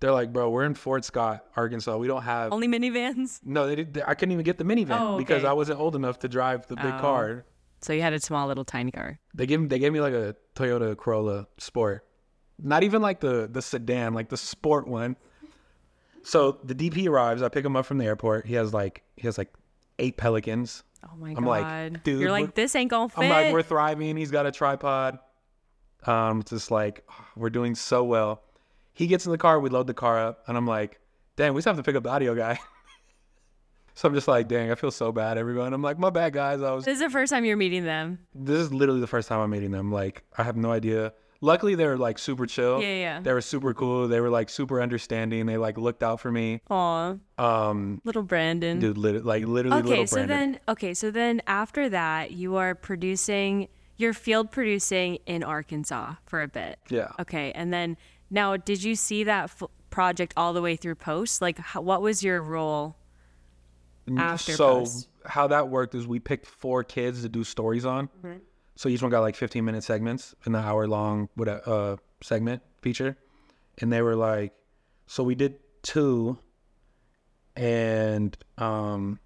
[0.00, 1.96] They're like, bro, we're in Fort Scott, Arkansas.
[1.96, 3.40] We don't have Only minivans.
[3.44, 3.66] no.
[3.66, 5.42] They, did- I couldn't even get the minivan Oh, because.
[5.44, 7.00] I wasn't old enough to drive the big Oh.
[7.00, 7.44] car.
[7.80, 9.18] So you had a small little tiny car.
[9.34, 12.04] They gave me they gave me like a Toyota Corolla Sport,
[12.60, 15.16] not even like the the sedan, like the sport one.
[16.24, 17.42] So the DP arrives.
[17.42, 18.46] I pick him up from the airport.
[18.46, 19.52] He has like he has like
[19.98, 20.82] eight Pelicans.
[21.04, 21.46] Oh my I'm god.
[21.92, 23.20] like, dude, You're like, this ain't gonna fit.
[23.24, 24.16] I'm like, we're thriving.
[24.16, 25.20] He's got a tripod.
[26.06, 27.06] Um, it's just like
[27.36, 28.42] we're doing so well.
[28.94, 31.00] He gets in the car, we load the car up, and I'm like,
[31.36, 32.58] dang, we still have to pick up the audio guy.
[33.94, 35.72] so I'm just like, dang, I feel so bad, everyone.
[35.72, 36.62] I'm like, my bad, guys.
[36.62, 36.84] I was.
[36.84, 38.18] this is the first time you're meeting them.
[38.34, 39.92] This is literally the first time I'm meeting them.
[39.92, 41.12] Like, I have no idea.
[41.40, 42.82] Luckily, they were like super chill.
[42.82, 43.20] Yeah, yeah.
[43.20, 44.08] They were super cool.
[44.08, 45.46] They were like super understanding.
[45.46, 46.60] They like looked out for me.
[46.68, 48.80] Aw, Um, little Brandon.
[48.80, 50.52] dude, lit- like literally okay, little so Brandon.
[50.52, 53.68] then okay, so then after that, you are producing.
[53.98, 56.78] You're field producing in Arkansas for a bit.
[56.88, 57.08] yeah.
[57.20, 57.96] Okay, and then
[58.30, 61.40] now, did you see that f- project all the way through post?
[61.42, 62.96] Like, how, what was your role?
[64.16, 65.08] after so post.
[65.26, 68.08] how that worked is we picked four kids to do stories on.
[68.24, 68.38] Mm-hmm.
[68.76, 72.62] So each one got like 15 minute segments in the hour long what uh segment
[72.80, 73.16] feature,
[73.78, 74.52] and they were like,
[75.06, 76.38] so we did two,
[77.56, 79.18] and um.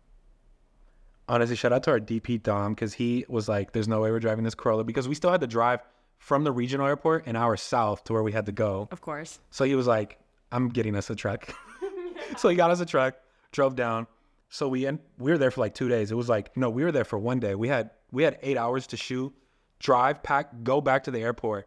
[1.33, 4.21] Honestly, shout out to our DP Dom because he was like, "There's no way we're
[4.21, 5.81] driving this Corolla because we still had to drive
[6.19, 9.41] from the regional airport an hour south to where we had to go." Of course.
[9.51, 10.19] So he was like,
[10.53, 11.49] "I'm getting us a truck."
[12.37, 13.15] so he got us a truck,
[13.51, 14.07] drove down.
[14.51, 16.13] So we en- we were there for like two days.
[16.13, 17.55] It was like no, we were there for one day.
[17.55, 19.33] We had we had eight hours to shoot,
[19.79, 21.67] drive, pack, go back to the airport.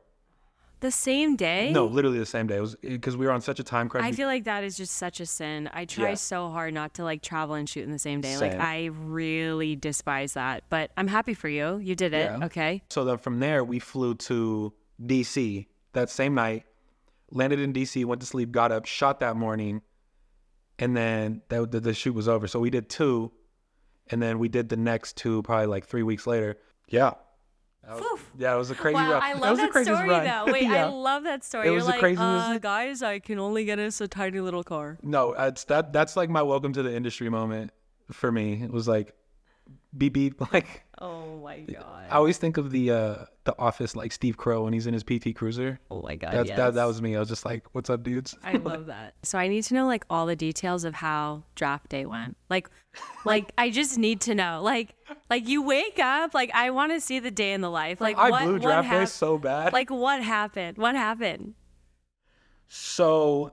[0.82, 1.72] The same day?
[1.72, 2.58] No, literally the same day.
[2.58, 4.06] It was because we were on such a time crunch.
[4.06, 5.70] I feel like that is just such a sin.
[5.74, 6.16] I try Yeah.
[6.16, 8.38] so hard not to like travel and shoot in the same day.
[8.38, 8.62] Like Same.
[8.62, 10.64] I really despise that.
[10.70, 11.78] But I'm happy for you.
[11.78, 12.30] You did it.
[12.32, 12.46] Yeah.
[12.46, 12.84] Okay.
[12.90, 16.66] So then from there we flew to DC that same night,
[17.32, 19.82] landed in DC, went to sleep, got up, shot that morning,
[20.78, 22.48] and then that, the, the shoot was over.
[22.48, 23.32] So we did two,
[24.10, 26.58] and then we did the next two probably like three weeks later.
[26.90, 27.12] Yeah.
[27.88, 29.22] That was- yeah, it was a crazy wow, run.
[29.22, 30.24] I That love that craziest story run.
[30.26, 30.52] though.
[30.52, 31.66] Wait, I love that story.
[31.68, 34.64] It You're was like, craziest- uh, guys, I can only get us a tiny little
[34.64, 34.98] car.
[35.04, 37.72] No, it's that that's like my welcome to the industry moment
[38.12, 38.62] for me.
[38.64, 39.14] It was like
[39.98, 42.06] beep beep like Oh my god.
[42.10, 45.04] I always think of the uh the office like Steve Crow when he's in his
[45.04, 45.80] PT Cruiser.
[45.92, 46.34] Oh my god.
[46.34, 46.58] That's yes.
[46.58, 47.16] that that was me.
[47.16, 49.14] I was just like, "What's up, dudes?" I love that.
[49.24, 52.38] So I need to know like all the details of how draft day went.
[52.50, 52.70] Like
[53.26, 54.62] like I just need to know.
[54.64, 54.96] Like
[55.30, 58.00] like you wake up, like I want to see the day in the life.
[58.00, 59.74] Like I what, blew what draft day so bad.
[59.74, 60.78] Like what happened?
[60.78, 61.56] What happened?
[62.68, 63.52] So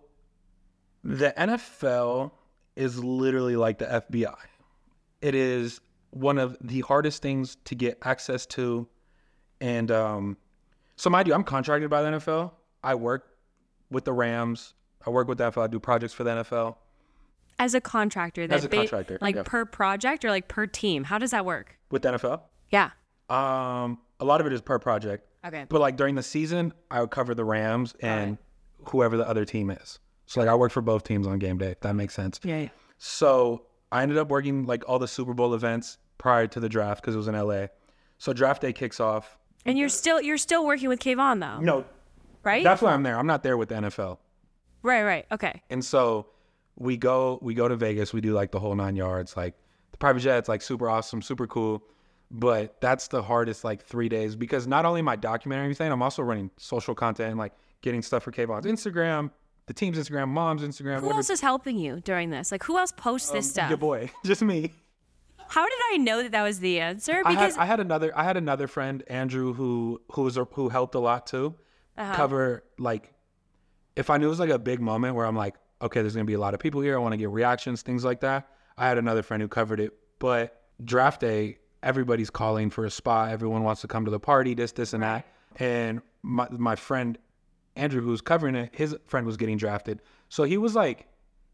[1.02, 2.30] the NFL
[2.76, 4.34] is literally like the FBI.
[5.20, 5.80] It is
[6.12, 8.86] one of the hardest things to get access to.
[9.60, 10.36] And um,
[10.96, 12.52] so, mind you, I'm contracted by the NFL.
[12.82, 13.28] I work
[13.90, 14.74] with the Rams.
[15.06, 15.64] I work with the NFL.
[15.64, 16.76] I do projects for the NFL.
[17.58, 19.42] As a contractor, As a ba- contractor, like yeah.
[19.44, 21.04] per project or like per team.
[21.04, 21.78] How does that work?
[21.90, 22.90] With the NFL, Yeah.
[23.28, 25.26] um, a lot of it is per project.
[25.44, 25.66] Okay.
[25.68, 28.38] But like during the season, I would cover the Rams and
[28.88, 29.98] whoever the other team is.
[30.26, 31.70] So like I work for both teams on game day.
[31.72, 32.40] If that makes sense.
[32.42, 32.68] Yeah.
[32.98, 37.00] So I ended up working like all the Super Bowl events prior to the draft
[37.02, 37.66] because it was in LA.
[38.18, 39.38] So draft day kicks off.
[39.64, 41.84] And you're still you're still working with Kayvon though, No,
[42.42, 42.64] right?
[42.64, 43.16] that's why I'm there.
[43.18, 44.18] I'm not there with the NFL.
[44.82, 45.26] right, right.
[45.30, 45.62] Okay.
[45.70, 46.26] And so
[46.76, 48.12] we go we go to Vegas.
[48.12, 49.36] We do like the whole nine yards.
[49.36, 49.54] Like
[49.92, 51.82] the private jet's like super awesome, super cool.
[52.30, 56.02] But that's the hardest like three days because not only my documentary and everything, I'm
[56.02, 57.52] also running social content and like
[57.82, 59.30] getting stuff for Kayvon's Instagram,
[59.66, 60.96] the team's Instagram, mom's Instagram.
[60.96, 61.14] Who whatever.
[61.16, 62.50] else is helping you during this?
[62.52, 63.68] Like who else posts this stuff?
[63.68, 64.72] Your boy, just me.
[65.48, 67.22] How did I know that that was the answer?
[67.24, 70.68] I Because had, I had another I had another friend Andrew who who was who
[70.68, 71.54] helped a lot too.
[71.96, 72.14] Uh-huh.
[72.14, 73.12] Cover like
[73.96, 76.24] if I knew it was like a big moment where I'm like, okay, there's gonna
[76.24, 76.96] be a lot of people here.
[76.96, 78.48] I want to get reactions, things like that.
[78.78, 79.92] I had another friend who covered it.
[80.18, 83.30] But draft day, everybody's calling for a spot.
[83.30, 84.54] Everyone wants to come to the party.
[84.54, 85.26] This, this, and that.
[85.56, 87.18] And my my friend
[87.76, 90.00] Andrew, who was covering it, his friend was getting drafted.
[90.28, 91.06] So he was like,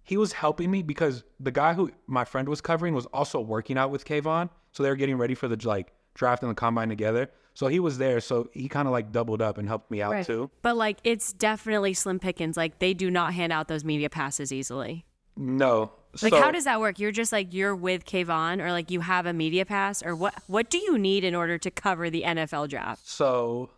[0.02, 3.76] he was helping me because the guy who my friend was covering was also working
[3.76, 4.48] out with Kayvon.
[4.72, 7.30] So they were getting ready for the like draft and the combine together.
[7.54, 8.20] So he was there.
[8.20, 10.26] So he kind of like doubled up and helped me out Right.
[10.26, 10.50] too.
[10.62, 12.56] But like it's definitely slim pickings.
[12.56, 15.04] Like they do not hand out those media passes easily.
[15.36, 15.92] No.
[16.22, 16.98] Like so, how does that work?
[16.98, 20.34] You're just like you're with Kayvon or like you have a media pass or what
[20.46, 23.06] what do you need in order to cover the NFL draft?
[23.06, 23.70] So,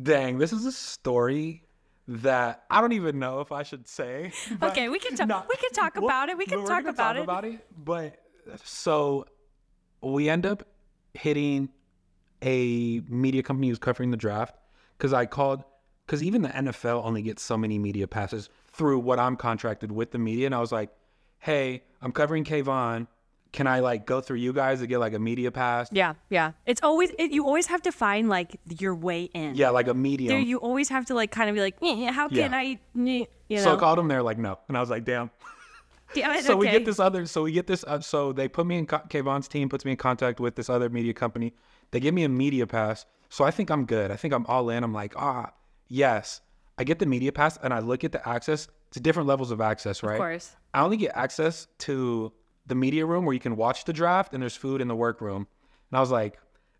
[0.00, 1.62] dang, this is a story
[2.08, 4.32] that I don't even know if I should say.
[4.62, 6.38] Okay, we can talk No, we can talk well, about it.
[6.38, 7.22] We can talk about it.
[7.22, 7.66] about it.
[7.76, 8.16] But
[8.64, 9.26] so
[10.02, 10.66] we end up
[11.14, 11.70] hitting
[12.42, 14.54] a media company who's covering the draft
[14.96, 15.64] because I called
[16.06, 20.12] because even the NFL only gets so many media passes through what I'm contracted with
[20.12, 20.90] the media, and I was like,
[21.38, 23.08] "Hey, I'm covering Kayvon.
[23.56, 25.88] Can I like go through you guys to get like a media pass?
[25.90, 26.52] Yeah, yeah.
[26.66, 29.54] It's always it, you always have to find like your way in.
[29.54, 30.28] Yeah, like a medium.
[30.28, 32.58] There, you always have to like kind of be like, "Eh, how can Yeah.
[32.62, 32.64] I?
[32.64, 33.62] eh," You know.
[33.64, 34.08] so I called them.
[34.08, 35.30] They're like, "No," and I was like, "Damn."
[36.14, 38.64] Damn it, so we get this other so we get this uh, so they put
[38.66, 41.52] me in co- Kayvon's team puts me in contact with this other media company
[41.90, 44.70] they give me a media pass so i think i'm good i think i'm all
[44.70, 45.50] in i'm like ah
[45.88, 46.40] yes
[46.78, 49.60] i get the media pass and i look at the access to different levels of
[49.60, 50.54] access right Of course.
[50.72, 52.32] i only get access to
[52.66, 55.46] the media room where you can watch the draft and there's food in the workroom
[55.90, 56.38] and i was like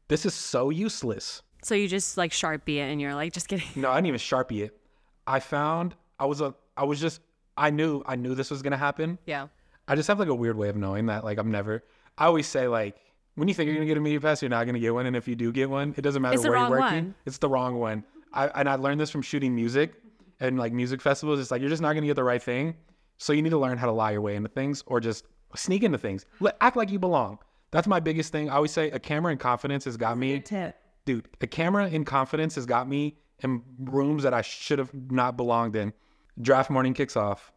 [0.09, 3.67] this is so useless So you just like sharpie it and you're like just kidding.
[3.75, 4.79] no, I didn't even sharpie it.
[5.27, 7.21] I found I was a I was just
[7.57, 9.19] I knew I knew this was gonna happen.
[9.27, 9.49] Yeah.
[9.89, 11.25] I just have like a weird way of knowing that.
[11.25, 11.83] Like I'm never.
[12.19, 12.97] I always say like
[13.35, 15.17] when you think you're gonna get a media pass, you're not gonna get one, and
[15.17, 17.05] if you do get one, it doesn't matter It's the where you're wrong working.
[17.07, 17.15] one.
[17.25, 18.05] It's the wrong one.
[18.33, 19.95] I and I learned this from shooting music
[20.39, 21.41] and like music festivals.
[21.41, 22.77] It's like you're just not gonna get the right thing,
[23.19, 25.83] so you need to learn how to lie your way into things or just sneak
[25.83, 26.27] into things.
[26.41, 27.39] Let, act like you belong.
[27.71, 28.49] That's my biggest thing.
[28.49, 32.05] I always say a camera in confidence has got me Tip, dude, a camera in
[32.05, 35.93] confidence has got me in rooms that I should have not belonged in.
[36.41, 37.53] Draft morning kicks off.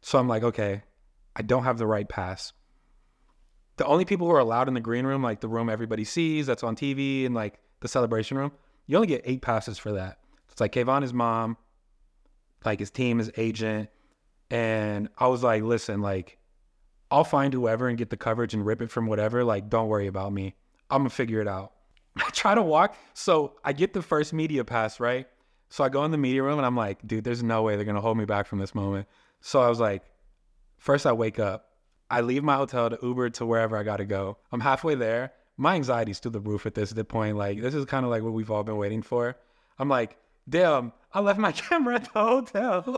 [0.00, 0.82] So I'm like, okay,
[1.36, 2.52] I don't have the right pass.
[3.76, 6.46] The only people who are allowed in the green room, like the room everybody sees
[6.46, 8.52] that's on TV and like the celebration room,
[8.86, 10.18] you only get eight passes for that.
[10.50, 11.56] It's like Kayvon, his mom,
[12.64, 13.88] like his team, his agent.
[14.50, 16.37] And I was like, listen, like,
[17.10, 19.44] I'll find whoever and get the coverage and rip it from whatever.
[19.44, 20.54] Like, don't worry about me.
[20.90, 21.72] I'm gonna figure it out.
[22.16, 22.96] I try to walk.
[23.14, 25.26] So I get the first media pass, right?
[25.70, 27.84] So I go in the media room and I'm like, dude, there's no way they're
[27.84, 29.06] gonna hold me back from this moment.
[29.40, 30.02] So I was like,
[30.78, 31.66] first I wake up,
[32.10, 34.38] I leave my hotel to Uber to wherever I gotta go.
[34.50, 35.32] I'm halfway there.
[35.56, 37.36] My anxiety's through the roof at this point.
[37.36, 39.36] Like this is kind of like what we've all been waiting for.
[39.78, 40.16] I'm like,
[40.48, 42.97] damn, I left my camera at the hotel.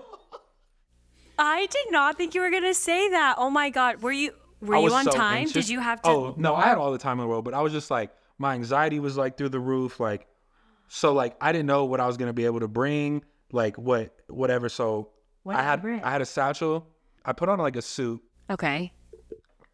[1.40, 3.36] I did not think you were gonna say that.
[3.38, 5.38] Oh my god, were you were you on so time?
[5.38, 5.52] anxious.
[5.66, 6.08] Did you have to?
[6.10, 8.10] Oh no, I had all the time in the world, but I was just like
[8.38, 9.98] my anxiety was like through the roof.
[10.00, 10.26] Like
[10.88, 14.14] so, like I didn't know what I was gonna be able to bring, like what
[14.28, 14.68] whatever.
[14.68, 15.10] So
[15.44, 15.84] What I had?
[16.04, 16.86] I had a satchel.
[17.24, 18.92] I put on like a suit, Okay.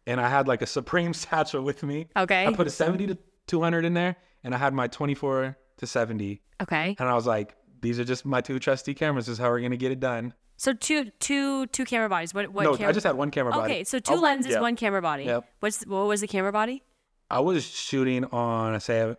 [0.05, 2.07] and I had like a Supreme satchel with me.
[2.15, 2.45] Okay.
[2.47, 5.57] I put a seventy to two hundred in there, and I had my twenty four
[5.77, 6.95] to seventy, Okay.
[6.97, 9.25] and I was like, these are just my two trusty cameras.
[9.25, 10.33] This is how we're gonna get it done.
[10.57, 12.33] So two two two camera bodies.
[12.33, 12.63] What what?
[12.63, 12.89] no, camera?
[12.89, 13.71] I just had one camera body.
[13.73, 14.59] Okay, so two Oh, lenses, yeah.
[14.61, 15.23] one camera body.
[15.25, 15.47] Yep.
[15.59, 16.83] What's what was the camera body?
[17.29, 19.17] I was shooting on a say a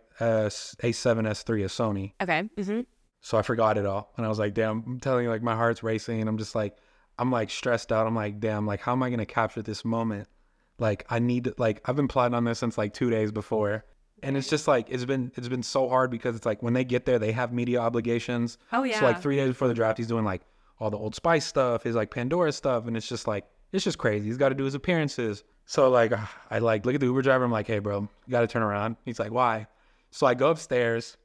[0.81, 2.13] A7S3 of Sony.
[2.21, 2.41] Okay.
[2.61, 2.81] hmm
[3.21, 4.11] So I forgot it all.
[4.17, 6.27] And I was like, damn, I'm telling you, like, my heart's racing.
[6.27, 6.77] I'm just like,
[7.17, 8.07] I'm like stressed out.
[8.07, 10.27] I'm like, damn, like, how am I going to capture this moment?
[10.79, 13.85] Like, I need to, like, I've been plotting on this since like two days before.
[14.23, 16.83] And it's just like, it's been, it's been so hard because it's like when they
[16.83, 18.57] get there, they have media obligations.
[18.73, 18.99] Oh, yeah.
[18.99, 20.41] So like three days before the draft, he's doing like
[20.79, 22.87] all the Old Spice stuff, his like Pandora stuff.
[22.87, 24.27] And it's just like, it's just crazy.
[24.27, 25.43] He's got to do his appearances.
[25.65, 26.13] So like,
[26.49, 27.43] I like look at the Uber driver.
[27.43, 28.95] I'm like, hey, bro, you got to turn around.
[29.05, 29.67] He's like, why?
[30.11, 31.17] So I go upstairs.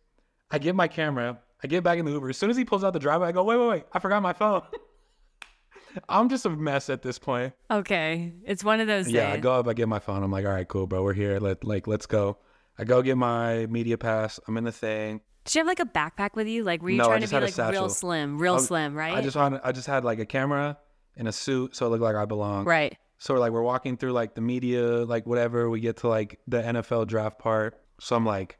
[0.50, 1.38] I get my camera.
[1.62, 2.28] I get back in the Uber.
[2.28, 3.84] As soon as he pulls out the driver, I go, wait, wait, wait.
[3.92, 4.62] I forgot my phone.
[6.08, 7.54] I'm just a mess at this point.
[7.70, 10.22] Okay, it's one of those Yeah, I go up, I get my phone.
[10.22, 11.02] I'm like, all right, cool, bro.
[11.02, 11.38] We're here.
[11.38, 12.38] Let like let's go.
[12.78, 14.40] I go get my media pass.
[14.48, 15.20] I'm in the thing.
[15.44, 16.64] Did you have like a backpack with you?
[16.64, 19.14] Like, were you No, trying to be like real slim, real I- slim, right?
[19.14, 20.78] I just wanted, I just had like a camera
[21.16, 22.64] and a suit, so it looked like I belong.
[22.64, 22.96] right.
[23.18, 25.70] So we're like we're walking through like the media, like whatever.
[25.70, 27.80] We get to like the NFL draft part.
[28.00, 28.58] So I'm like,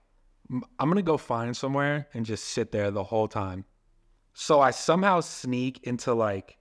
[0.51, 3.65] I'm gonna go find somewhere and just sit there the whole time.
[4.33, 6.57] So I somehow sneak into like,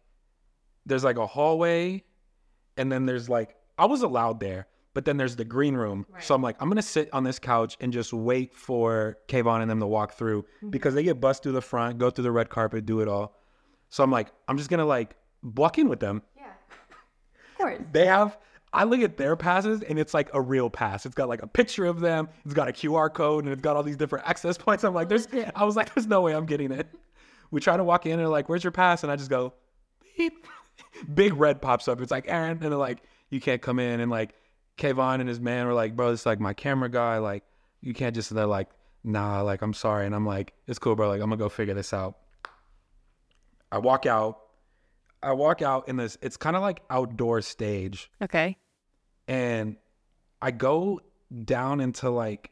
[0.86, 2.04] there's like a hallway,
[2.78, 6.06] and then there's like I was allowed there, but then there's the green room.
[6.20, 9.70] So I'm like, I'm gonna sit on this couch and just wait for Kayvon and
[9.70, 10.70] them to walk through mm-hmm.
[10.70, 13.36] because they get bust through the front, go through the red carpet, do it all.
[13.90, 16.46] So I'm like, I'm just gonna like walk in with them Yeah,
[17.52, 17.82] Of course.
[17.92, 18.38] they have
[18.76, 21.06] I look at their passes and it's like a real pass.
[21.06, 23.76] It's got like a picture of them, it's got a QR code, and it's got
[23.76, 24.84] all these different access points.
[24.84, 26.88] I'm like, there's I was like, there's no way I'm getting it.
[27.52, 29.04] We try to walk in and they're like, Where's your pass?
[29.04, 29.54] And I just go,
[30.18, 30.48] beep.
[31.14, 32.02] Big red pops up.
[32.02, 34.00] It's like Aaron, and they're like, You can't come in.
[34.00, 34.34] And like
[34.78, 37.18] Kayvon and his man were like, Bro, this is like my camera guy.
[37.20, 37.44] Like,
[37.82, 38.70] you can't just they're like,
[39.04, 40.06] nah, like I'm sorry.
[40.06, 41.10] And I'm like, it's cool, bro.
[41.10, 42.18] Like, I'm gonna go figure this out.
[43.72, 44.40] I walk out.
[45.22, 48.58] I walk out in this, it's kind of like outdoor stage Okay.
[49.30, 49.78] and
[50.42, 51.00] I go
[51.46, 52.52] down into like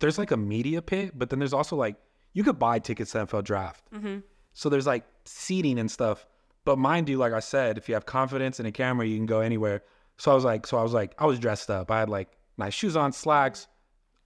[0.00, 1.96] there's like a media pit, but then there's also like
[2.32, 3.84] you could buy tickets to NFL draft.
[3.94, 4.20] Mm-hmm.
[4.54, 6.26] So there's like seating and stuff.
[6.64, 9.26] But mind you, like I said, if you have confidence in a camera, you can
[9.26, 9.82] go anywhere.
[10.18, 11.90] So I was like, so I was like, I was dressed up.
[11.90, 13.66] I had like nice shoes on, slacks,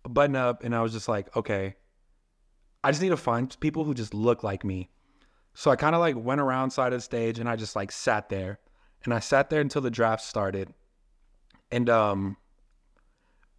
[0.04, 1.74] a button up, and I was just like, okay,
[2.82, 4.90] I just need to find people who just look like me.
[5.54, 7.92] So I kind of like went around side of the stage and I just like
[7.92, 8.60] sat there.
[9.04, 10.72] And I sat there until the draft started
[11.70, 12.36] and um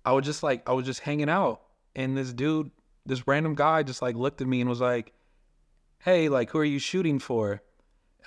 [0.05, 1.61] i was just like i was just hanging out
[1.95, 2.71] and this dude
[3.05, 5.13] this random guy just like looked at me and was like
[5.99, 7.61] hey like who are you shooting for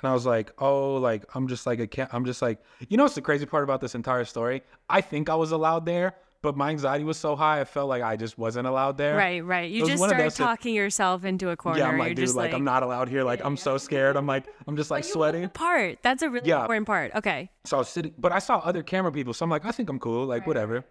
[0.01, 2.97] and i was like oh like i'm just like a ca- i'm just like you
[2.97, 6.15] know what's the crazy part about this entire story i think i was allowed there
[6.43, 9.43] but my anxiety was so high i felt like i just wasn't allowed there Right,
[9.43, 9.71] right.
[9.71, 11.79] You just start that- talking yourself into a corner.
[11.79, 14.17] yeah i'm like You're dude just like, i'm not allowed here like i'm so scared
[14.17, 15.99] i'm like i'm just like sweating part.
[16.03, 16.61] That's a really Yeah.
[16.63, 17.13] important part.
[17.15, 17.51] Okay.
[17.65, 19.89] So I was sitting, but I saw other camera people, so I'm like, I think
[19.89, 20.85] I'm cool, like whatever.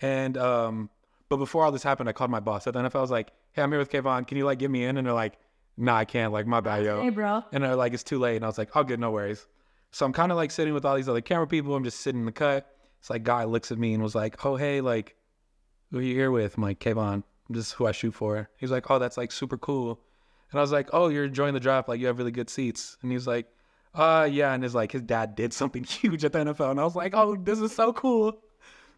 [0.00, 0.90] And um,
[1.28, 2.96] but before all this happened, I called my boss at the NFL.
[2.96, 4.26] I was like, Hey, I'm here with Kayvon.
[4.26, 4.96] Can you like get me in?
[4.98, 5.34] And they're like,
[5.76, 6.32] Nah, I can't.
[6.32, 7.10] Like my bad, yo.
[7.10, 7.44] bro.
[7.52, 8.36] And they're like, It's too late.
[8.36, 9.46] And I was like, Oh, good, no worries.
[9.90, 11.74] So I'm kind of like sitting with all these other camera people.
[11.74, 12.66] I'm just sitting in the cut.
[13.00, 15.16] It's like guy looks at me and was like, Oh, hey, like,
[15.90, 16.56] who are you here with?
[16.56, 17.24] I'm like, Kayvon.
[17.50, 18.48] This is who I shoot for.
[18.56, 20.00] He's like, Oh, that's like super cool.
[20.50, 21.88] And I was like, Oh, you're enjoying the draft.
[21.88, 22.96] Like you have really good seats.
[23.02, 23.46] And he's like,
[23.94, 26.84] uh yeah and it's like his dad did something huge at the NFL and I
[26.84, 28.38] was like oh this is so cool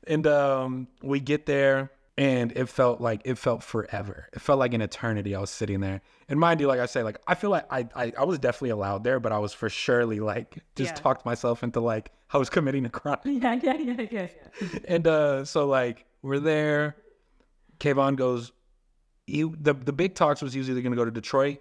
[0.07, 4.73] and um we get there and it felt like it felt forever it felt like
[4.73, 7.51] an eternity I was sitting there and mind you like I say like I feel
[7.51, 10.95] like I I, I was definitely allowed there but I was for surely like just
[10.95, 11.03] Yeah.
[11.03, 14.29] talked myself into like I was committing a crime Yeah, yeah, yeah, yeah.
[14.89, 16.97] and uh so like we're there
[17.81, 18.53] Kayvon goes
[19.27, 21.59] he the the big talks was was either gonna go to Detroit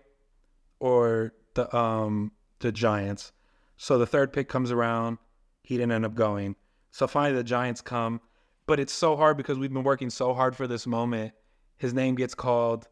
[0.79, 3.31] or the um the Giants.
[3.77, 5.17] So the third pick comes around,
[5.63, 6.55] he didn't end up going.
[6.91, 8.21] So finally the Giants come,
[8.65, 11.33] but it's so hard because we've been working so hard for this moment.
[11.77, 12.87] His name gets called.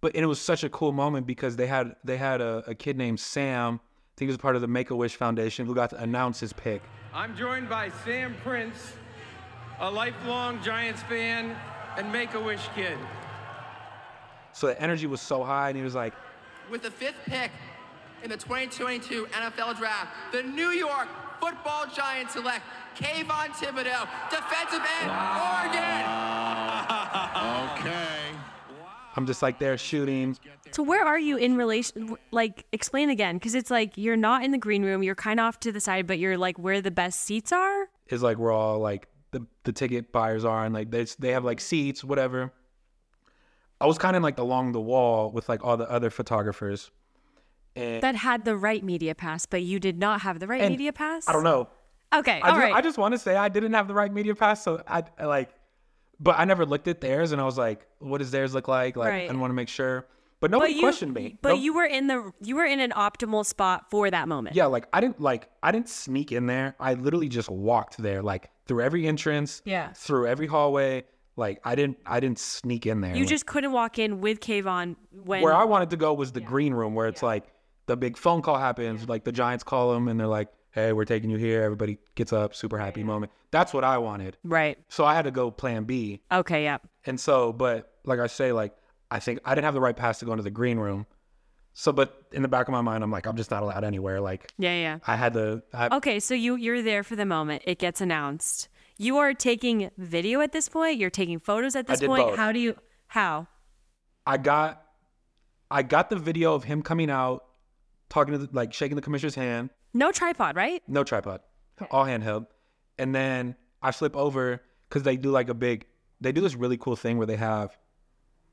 [0.00, 2.74] But and it was such a cool moment because they had they had a, a
[2.74, 5.74] kid named Sam, I think he was part of the Make a Wish Foundation, who
[5.74, 6.82] got to announce his pick.
[7.14, 8.94] I'm joined by Sam Prince,
[9.80, 11.54] a lifelong Giants fan
[11.96, 12.98] and Make a Wish kid.
[14.52, 16.14] So the energy was so high, and he was like,
[16.70, 17.50] With the fifth pick
[18.22, 21.08] in the 2022 NFL Draft, the New York
[21.42, 22.64] Football Giants select
[22.96, 25.10] Kayvon Thibodeaux, defensive end,
[25.50, 26.06] Oregon.
[27.82, 28.18] Okay.
[29.16, 30.38] I'm just like there shooting.
[30.70, 32.16] So where are you in relation?
[32.30, 35.02] Like, explain again, because it's like you're not in the green room.
[35.02, 37.88] You're kind of off to the side, but you're like where the best seats are.
[38.08, 41.44] is like we're all like the the ticket buyers are and like they they have
[41.44, 42.52] like seats whatever.
[43.80, 46.90] I was kind of like along the wall with like all the other photographers,
[47.76, 50.92] and That had the right media pass, but you did not have the right media
[50.92, 51.28] pass.
[51.28, 51.68] I don't know.
[52.14, 52.74] Okay, I all just, right.
[52.74, 55.24] I just want to say I didn't have the right media pass, so I, I
[55.24, 55.48] like,
[56.20, 58.96] but I never looked at theirs and I was like, what does theirs look like?
[58.96, 59.30] Like Right.
[59.30, 60.02] I want to make sure,
[60.40, 61.38] but but nobody you, questioned me.
[61.40, 61.60] But Nope.
[61.62, 64.54] you were in the you were in an optimal spot for that moment.
[64.54, 66.76] yeah, like I didn't like I didn't sneak in there.
[66.78, 69.92] I literally just walked there, like through every entrance, Yeah.
[69.94, 71.04] through every hallway.
[71.36, 73.14] Like I didn't I didn't sneak in there.
[73.14, 76.32] You Like, just couldn't walk in with Kayvon when where I wanted to go was
[76.32, 77.44] the green room where it's like
[77.86, 81.04] the big phone call happens, like the Giants call them and they're like, "Hey, we're
[81.04, 83.32] taking you here." Everybody gets up, super happy moment.
[83.50, 84.36] That's what I wanted.
[84.44, 84.78] right.
[84.88, 86.22] So I had to go plan B.
[86.30, 86.78] Okay, yeah.
[87.04, 88.74] And so, but like I say, like
[89.10, 91.06] I think I didn't have the right pass to go into the green room.
[91.74, 94.20] So, but in the back of my mind, I'm like, I'm just not allowed anywhere.
[94.20, 94.98] Like, Yeah, yeah.
[95.06, 95.62] I had to.
[95.72, 97.62] I, Okay, so you you're there for the moment.
[97.66, 98.68] It gets announced.
[98.98, 100.98] You are taking video at this point.
[100.98, 102.28] You're taking photos at this point.
[102.28, 102.36] both.
[102.36, 102.76] How do you?
[103.08, 103.48] How?
[104.26, 104.82] I got,
[105.70, 107.44] I got the video of him coming out,
[108.12, 109.70] talking to the, like shaking the commissioner's hand.
[109.94, 110.82] No tripod, right?
[110.86, 111.40] No tripod,
[111.90, 112.46] all handheld.
[112.98, 115.86] And then I flip over because they do like a big,
[116.20, 117.76] they do this really cool thing where they have,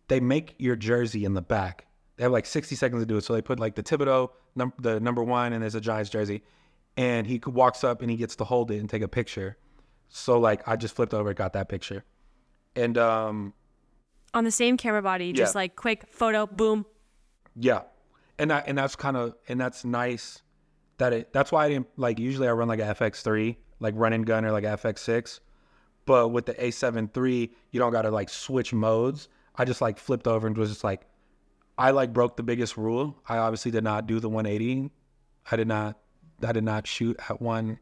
[0.07, 1.87] they make your jersey in the back.
[2.15, 3.23] They have like 60 seconds to do it.
[3.25, 6.41] So they put like the Thibodeaux, num- the number one, and there's a Giants jersey.
[6.95, 9.57] And he walks up and he gets to hold it and take a picture.
[10.07, 12.03] So like I just flipped over, got that picture.
[12.75, 13.53] And um,
[14.33, 16.85] On the same camera body, just like quick photo, boom.
[17.55, 17.81] Yeah,
[18.39, 20.41] and that and that's kind of and that's nice
[20.97, 21.33] that it.
[21.33, 22.19] That's why I didn't like.
[22.19, 25.39] Usually I run like a FX three, like run and gun or like FX six,
[26.05, 29.27] but with the A7 III, you don't got to like switch modes.
[29.55, 31.01] I just like flipped over and was just like,
[31.77, 33.17] I like broke the biggest rule.
[33.27, 34.91] I obviously did not do the 180.
[35.51, 35.97] I did not.
[36.45, 37.79] I did not shoot at one.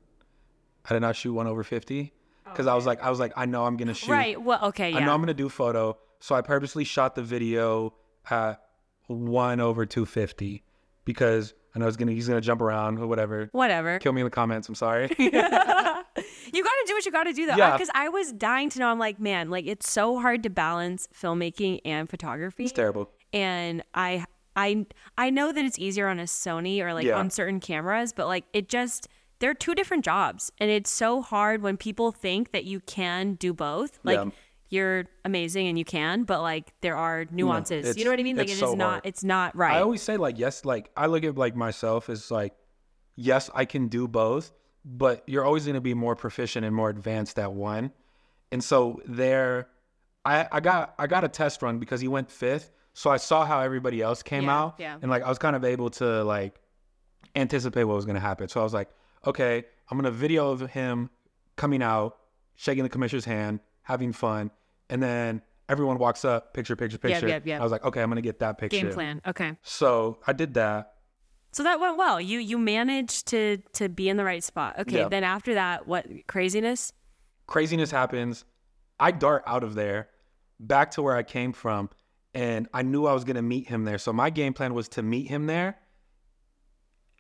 [0.90, 2.14] I did not shoot one over 50
[2.46, 4.12] because I was like, I was like, I know I'm gonna shoot.
[4.12, 4.42] Right.
[4.42, 5.14] Well, okay, I know.
[5.14, 7.94] I'm gonna do photo, so I purposely shot the video
[8.30, 8.67] at
[9.08, 10.64] one over 250
[11.06, 13.50] because I know he's gonna he's gonna jump around or whatever.
[13.52, 14.00] Whatever.
[14.00, 14.68] Kill me in the comments.
[14.70, 15.10] I'm sorry.
[15.20, 17.56] You got to do what you got to do though.
[17.58, 17.74] Yeah.
[17.74, 18.88] Because I was dying to know.
[18.88, 22.64] I'm like, man, like it's so hard to balance filmmaking and photography.
[22.64, 23.10] it's terrible.
[23.34, 24.86] and I I
[25.18, 27.18] I know that it's easier on a Sony or like Yeah.
[27.20, 31.62] on certain cameras, but like it just they're two different jobs, and it's so hard
[31.62, 34.00] when people think that you can do both.
[34.04, 34.30] Like Yeah.
[34.70, 37.98] You're amazing and you can, but like there are nuances.
[37.98, 38.36] you know what I mean?
[38.36, 39.02] Like it's it is so not hard.
[39.06, 39.76] it's not right.
[39.78, 42.54] I always say like yes, like I look at like myself as like
[43.16, 44.52] yes, I can do both,
[44.86, 47.92] but you're always gonna be more proficient and more advanced at one.
[48.52, 49.68] And so there,
[50.26, 53.46] I I got I got a test run because he went fifth, so I saw
[53.46, 54.98] how everybody else came Yeah, out, yeah.
[55.02, 56.60] and like I was kind of able to like
[57.36, 58.48] anticipate what was gonna happen.
[58.48, 58.90] So I was like,
[59.26, 61.10] okay, I'm gonna video of him
[61.56, 62.18] coming out,
[62.56, 64.52] shaking the commissioner's hand, having fun,
[64.90, 67.28] and then everyone walks up, picture, picture, Yep, picture.
[67.30, 67.62] yep, yep.
[67.62, 68.82] I was like, okay, I'm gonna get that picture.
[68.82, 69.22] Game plan.
[69.26, 69.58] Okay.
[69.64, 70.96] So I did that.
[71.54, 72.20] So that went well.
[72.20, 74.78] You you managed to to be in the right spot.
[74.80, 74.98] Okay.
[74.98, 75.08] Yeah.
[75.08, 76.92] Then after that, what craziness?
[77.48, 78.44] Craziness happens.
[79.00, 80.10] I dart out of there
[80.60, 81.90] back to where I came from,
[82.34, 83.98] and I knew I was gonna meet him there.
[84.00, 85.78] So my game plan was to meet him there,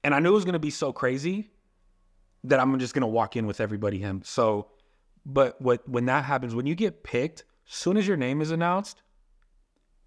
[0.04, 1.50] and I knew it was gonna be so crazy
[2.44, 4.22] that I'm just gonna walk in with everybody him.
[4.26, 4.68] So,
[5.28, 9.02] but what when that happens, when you get picked, soon as your name is announced,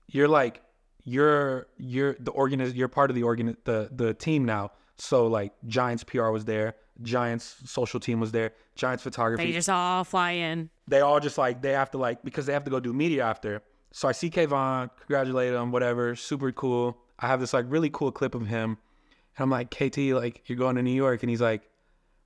[0.08, 0.62] you're like
[1.04, 4.72] you're you're the organiz you're part of the organ the the team now.
[4.96, 9.68] So like Giants PR was there, Giants social team was there, Giants photography They just
[9.68, 10.70] all fly in.
[10.88, 13.24] they all just like they have to like because they have to go do media
[13.24, 13.62] after.
[13.92, 16.96] So I see Kayvon, congratulate him, whatever, super cool.
[17.18, 18.78] I have this like really cool clip of him,
[19.36, 21.62] and I'm like, KT, like you're going to New York, and he's like,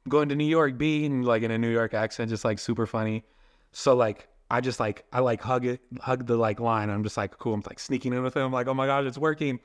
[0.09, 2.87] going to New York, B, and like in a New York accent, just like super
[2.87, 3.25] funny.
[3.73, 6.91] So like I just like I like hug it, hug the like line.
[6.91, 7.55] I'm just like cool.
[7.55, 9.61] I'm like sneaking in with him, I'm like oh my gosh, it's working.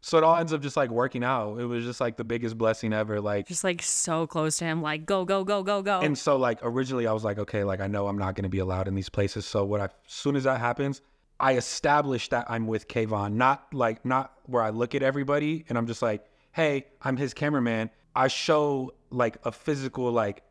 [0.00, 1.58] So it all ends up just like working out.
[1.58, 3.22] It was just like the biggest blessing ever.
[3.22, 6.00] Like Just like so close to him, like go, go, go, go, go.
[6.00, 8.58] and so like originally I was like, okay, like I know I'm not gonna be
[8.58, 9.46] allowed in these places.
[9.46, 11.00] So what I as soon as that happens,
[11.40, 15.78] I establish that I'm with Kayvon, not like not where I look at everybody and
[15.78, 17.88] I'm just like, hey, I'm his cameraman.
[18.14, 20.42] I show like a physical, like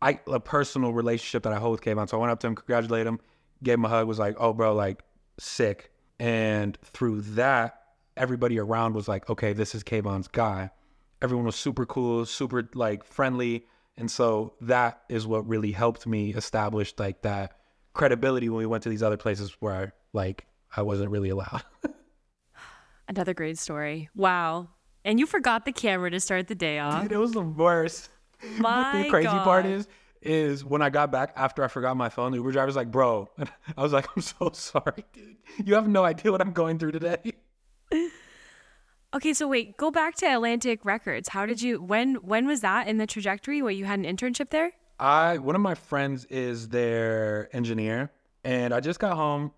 [0.00, 2.08] I a personal relationship that I hold with Kayvon.
[2.08, 3.20] So I went up to him, congratulated him,
[3.62, 5.02] gave him a hug, was like, oh bro, like
[5.38, 5.92] sick.
[6.18, 7.82] And through that,
[8.16, 10.70] everybody around was like, okay, this is Kayvon's guy.
[11.22, 13.66] Everyone was super cool, super like friendly.
[13.96, 17.58] And so that is what really helped me establish like that
[17.92, 20.46] credibility when we went to these other places where like
[20.76, 21.62] I wasn't really allowed.
[23.08, 24.08] Another great story.
[24.14, 24.70] Wow.
[25.04, 27.02] And you forgot the camera to start the day off.
[27.02, 28.10] Dude, it was the worst.
[28.58, 29.88] My the crazy part is
[30.20, 33.28] is when I got back after I forgot my phone, the Uber driver's like, bro.
[33.38, 35.36] And I was like, I'm so sorry, dude.
[35.64, 37.32] You have no idea what I'm going through today.
[39.14, 41.28] Okay, so wait, go back to Atlantic Records.
[41.28, 44.48] How did you when when was that in the trajectory where you had an internship
[44.48, 44.72] there?
[44.98, 48.10] I one of my friends is their engineer,
[48.42, 49.52] and I just got home.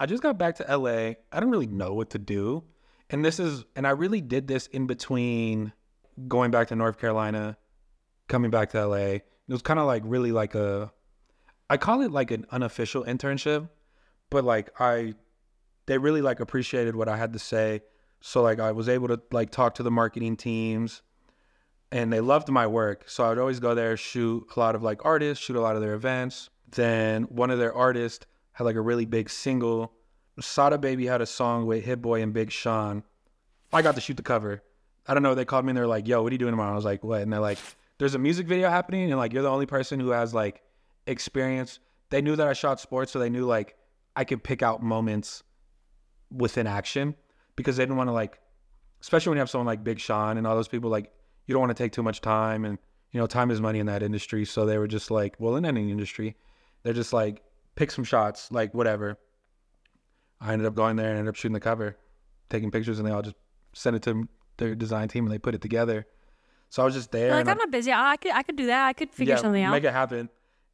[0.00, 0.90] I just got back to LA.
[0.90, 2.64] I didn't really know what to do,
[3.10, 5.72] and this is and I really did this in between
[6.26, 7.56] going back to North Carolina,
[8.28, 8.96] coming back to LA.
[8.96, 10.92] It was kind of like really like a,
[11.70, 13.68] I call it like an unofficial internship,
[14.30, 15.14] but like I,
[15.86, 17.82] they really like appreciated what I had to say.
[18.20, 21.02] So like I was able to like talk to the marketing teams
[21.92, 23.04] and they loved my work.
[23.08, 25.76] So I would always go there, shoot a lot of like artists, shoot a lot
[25.76, 26.50] of their events.
[26.70, 29.92] Then one of their artists had like a really big single.
[30.40, 33.02] Sada Baby had a song with Hit Boy and Big Sean.
[33.72, 34.62] I got to shoot the cover.
[35.06, 35.34] I don't know.
[35.34, 37.02] They called me and they're like, "Yo, what are you doing tomorrow?" I was like,
[37.02, 37.58] "What?" And they're like,
[37.98, 40.62] "There's a music video happening, and like you're the only person who has like
[41.06, 41.80] experience."
[42.10, 43.76] They knew that I shot sports, so they knew like
[44.16, 45.42] I could pick out moments
[46.30, 47.14] within action
[47.56, 48.38] because they didn't want to like,
[49.00, 50.90] especially when you have someone like Big Sean and all those people.
[50.90, 51.12] Like,
[51.46, 52.78] you don't want to take too much time, and
[53.12, 54.44] you know, time is money in that industry.
[54.44, 56.36] So they were just like, well, in any industry,
[56.82, 57.42] they're just like,
[57.74, 59.18] pick some shots, like whatever.
[60.40, 61.96] I ended up going there and ended up shooting the cover,
[62.48, 63.36] taking pictures, and they all just
[63.72, 64.28] sent it to
[64.58, 66.06] their design team and they put it together.
[66.70, 67.30] So I was just there.
[67.30, 67.92] Like I'm not busy.
[67.92, 68.86] I could I could do that.
[68.86, 69.72] I could figure yeah, something out.
[69.72, 70.28] Make it happen.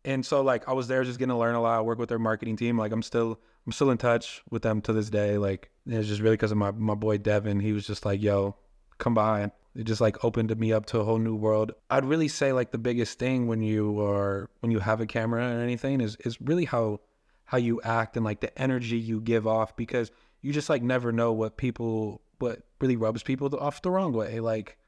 [0.04, 2.18] And so like I was there just getting to learn a lot, work with their
[2.18, 2.76] marketing team.
[2.76, 5.38] Like I'm still I'm still in touch with them to this day.
[5.38, 7.60] Like it's just really because of my my boy Devin.
[7.60, 8.56] He was just like, yo,
[8.98, 9.52] come by.
[9.76, 11.72] It just like opened me up to a whole new world.
[11.90, 15.42] I'd really say like the biggest thing when you are when you have a camera
[15.42, 17.00] or anything is is really how
[17.44, 21.12] how you act and like the energy you give off because you just like never
[21.12, 24.40] know what people what really rubs people off the wrong way.
[24.40, 24.78] Like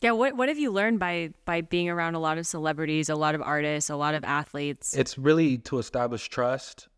[0.00, 3.16] yeah, what what have you learned by by being around a lot of celebrities, a
[3.16, 4.96] lot of artists, a lot of athletes?
[4.96, 6.88] it's really to establish trust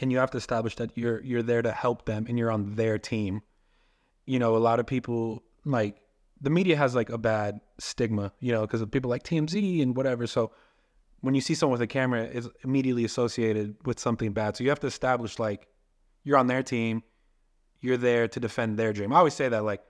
[0.00, 2.74] and you have to establish that you're you're there to help them and you're on
[2.74, 3.42] their team
[4.26, 5.96] you know a lot of people like
[6.40, 9.96] the media has like a bad stigma you know because of people like tmz and
[9.96, 10.50] whatever so
[11.20, 14.56] when you see someone with a camera it's immediately associated with something bad.
[14.56, 15.66] So you have to establish like
[16.24, 17.02] you're on their team
[17.82, 19.12] you're there to defend their dream.
[19.12, 19.82] I always say that like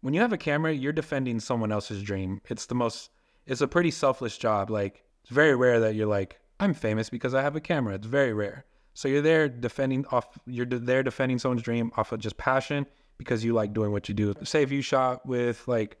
[0.00, 2.40] when you have a camera you're defending someone else's dream.
[2.48, 3.10] It's the most
[3.46, 4.70] it's a pretty selfless job.
[4.70, 7.94] Like it's very rare that you're like i'm famous because i have a camera.
[7.94, 8.64] It's very rare.
[8.94, 12.86] So you're there defending off you're there defending someone's dream off of just passion
[13.16, 14.34] because you like doing what you do.
[14.44, 15.98] Say if you shot with like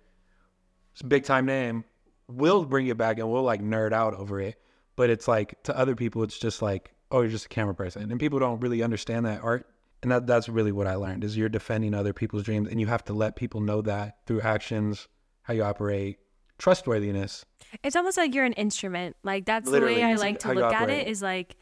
[1.06, 1.84] big time name
[2.28, 4.56] we'll bring it back and we'll like nerd out over it
[4.98, 8.10] but it's like to other people it's just like oh you're just a camera person.
[8.10, 9.66] And people don't really understand that art.
[10.02, 12.86] And that that's really what i learned is you're defending other people's dreams and you
[12.86, 15.08] have to let people know that through actions
[15.42, 16.18] how you operate
[16.58, 17.44] trustworthiness.
[17.82, 19.16] It's almost like you're an instrument.
[19.22, 21.56] Like that's the way I like to look at it is like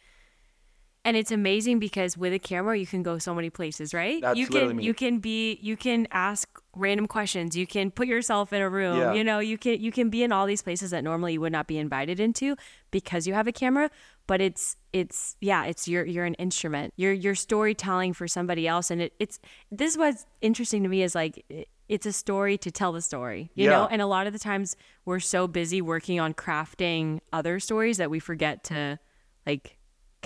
[1.07, 4.21] and it's amazing because with a camera you can go so many places, right?
[4.21, 4.85] That's you can me.
[4.85, 7.57] you can be you can ask random questions.
[7.57, 8.99] You can put yourself in a room.
[8.99, 9.13] Yeah.
[9.15, 11.53] You know, you can you can be in all these places that normally you would
[11.53, 12.57] not be invited into
[12.91, 13.89] because you have a camera,
[14.27, 16.93] but it's it's yeah, it's you're you're an instrument.
[16.97, 19.39] You're you're storytelling for somebody else and it, it's
[19.71, 23.01] this is what's interesting to me is like it- it's a story to tell the
[23.01, 23.87] story, you know?
[23.89, 28.11] And a lot of the times we're so busy working on crafting other stories that
[28.11, 28.99] we forget to
[29.47, 29.76] like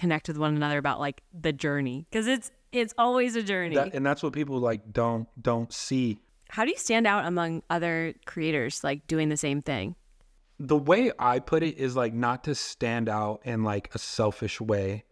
[0.01, 3.75] connect with one another about like the journey because it's it's always a journey.
[3.75, 7.63] that, and that's what people like don't don't see How do you stand out among
[7.69, 9.97] other creators like doing the same thing?
[10.61, 14.61] the way I put it is like not to stand out in like a selfish
[14.61, 15.05] way.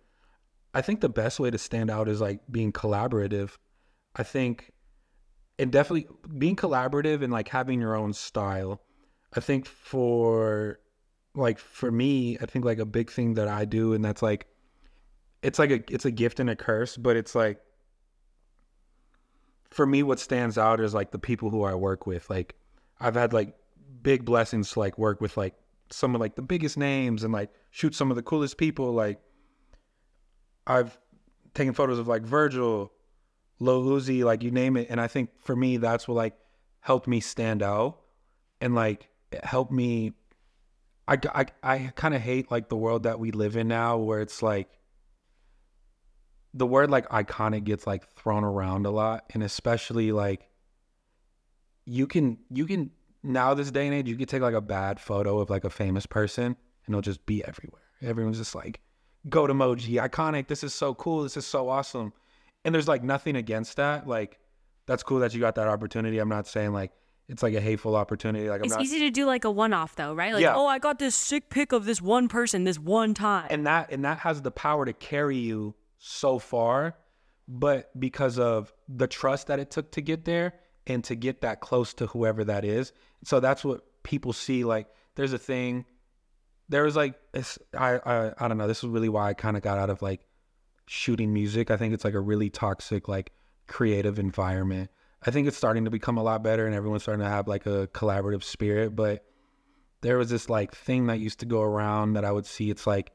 [0.75, 3.57] I think the best way to stand out is like being collaborative.
[4.15, 4.73] I think
[5.59, 8.83] and definitely being collaborative and like having your own style.
[9.35, 10.81] I think for
[11.35, 14.47] like for me, I think like a big thing that I do and that's like
[15.43, 17.61] it's like a it's a gift and a curse, but it's like
[19.71, 22.29] for me what stands out is like the people who I work with.
[22.31, 22.57] Like
[23.01, 23.55] I've had like
[24.03, 25.55] big blessings to like work with like
[25.91, 28.93] some of like the biggest names and like shoot some of the coolest people.
[28.93, 29.21] Like
[30.67, 30.99] I've
[31.55, 32.93] taken photos of like Virgil,
[33.61, 34.89] Lil Uzi, like you name it.
[34.91, 36.37] And I think for me that's what like
[36.81, 38.01] helped me stand out
[38.61, 40.13] and like it helped me.
[41.07, 44.21] I I, I kind of hate like the world that we live in now where
[44.21, 44.69] it's like
[46.59, 50.49] the word like iconic gets like thrown around a lot and especially like
[51.87, 52.91] you can you can
[53.23, 55.71] now this day and age you can take like a bad photo of like a
[55.71, 56.57] famous person and
[56.89, 58.81] it'll just be everywhere everyone's just like
[59.29, 62.13] goat emoji iconic this is so cool this is so awesome
[62.65, 64.39] and there's like nothing against that like
[64.87, 66.93] that's cool that you got that opportunity i'm not saying like
[67.29, 69.75] it's like a hateful opportunity like i'm It's not easy to do like a one
[69.75, 70.33] off though, right?
[70.33, 70.55] Like, Yeah.
[70.57, 73.49] oh, I got this sick pic of this one person this one time.
[73.51, 76.95] and that and that has the power to carry you so far
[77.49, 80.53] but because of the trust that it took to get there
[80.87, 82.93] and to get that close to whoever that is.
[83.25, 84.87] So that's what people see like
[85.17, 85.85] there's a thing
[86.69, 87.15] there was like
[87.77, 90.01] I, I i don't know this is really why i kind of got out of
[90.01, 90.21] like
[90.87, 91.71] shooting music.
[91.71, 93.33] I think it's like a really toxic like
[93.67, 94.91] creative environment.
[95.27, 97.67] I think it's starting to become a lot better and everyone's starting to have like
[97.67, 99.25] a collaborative spirit but
[100.01, 102.71] there was this like thing that used to go around that i would see.
[102.71, 103.13] It's like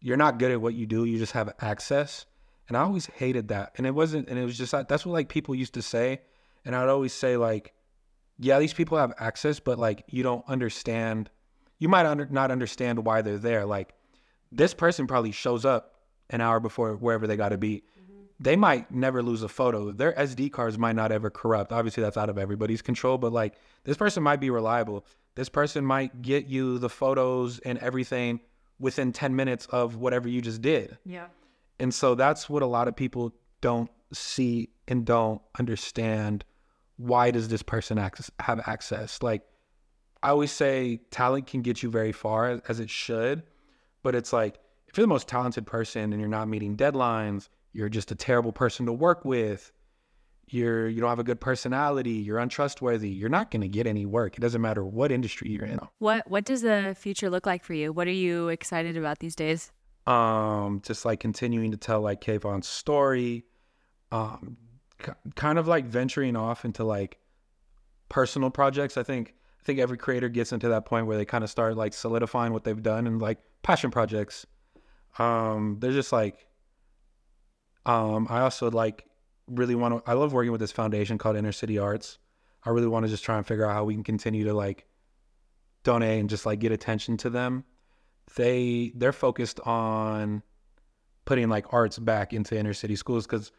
[0.00, 2.26] you're not good at what you do you just have access.
[2.68, 3.72] And i always hated that.
[3.76, 6.20] And it wasn't and it was just that's what like people used to say.
[6.64, 7.74] And i would always say like
[8.38, 11.30] yeah these people have access but like you don't understand
[11.78, 13.64] you might under, not understand why they're there.
[13.64, 13.94] Like
[14.52, 15.94] this person probably shows up
[16.28, 18.22] an hour before wherever they got to be mm-hmm.
[18.38, 19.90] they might never lose a photo.
[19.90, 21.72] Their SD cards might not ever corrupt.
[21.72, 25.04] Obviously, that's out of everybody's control, but like this person might be reliable.
[25.34, 28.40] This person might get you the photos and everything
[28.80, 30.98] within 10 minutes of whatever you just did.
[31.04, 31.26] Yeah.
[31.78, 36.44] And so that's what a lot of people don't see and don't understand.
[36.96, 39.22] Why does this person access, have access?
[39.22, 39.42] Like,
[40.22, 43.42] I always say talent can get you very far as it should,
[44.02, 44.58] but it's like
[44.88, 48.52] if you're the most talented person and you're not meeting deadlines, you're just a terrible
[48.52, 49.72] person to work with.
[50.52, 52.12] You're you don't have a good personality.
[52.12, 53.08] You're untrustworthy.
[53.08, 54.36] You're not going to get any work.
[54.36, 55.78] It doesn't matter what industry you're in.
[55.98, 57.92] What What does the future look like for you?
[57.92, 59.70] What are you excited about these days?
[60.06, 63.44] Um, just like continuing to tell like Kayvon's story,
[64.10, 64.56] um,
[64.98, 67.18] k- kind of like venturing off into like
[68.08, 68.96] personal projects.
[68.96, 71.76] I think I think every creator gets into that point where they kind of start
[71.76, 74.46] like solidifying what they've done and like passion projects.
[75.18, 76.46] Um, they're just like
[77.86, 79.04] um, I also like
[79.50, 80.10] really want to.
[80.10, 82.18] I love working with this foundation called Inner City Arts.
[82.64, 84.86] I really want to just try and figure out how we can continue to like
[85.82, 87.64] donate and just like get attention to them.
[88.36, 90.42] They they're focused on
[91.24, 93.52] putting like arts back into inner city schools because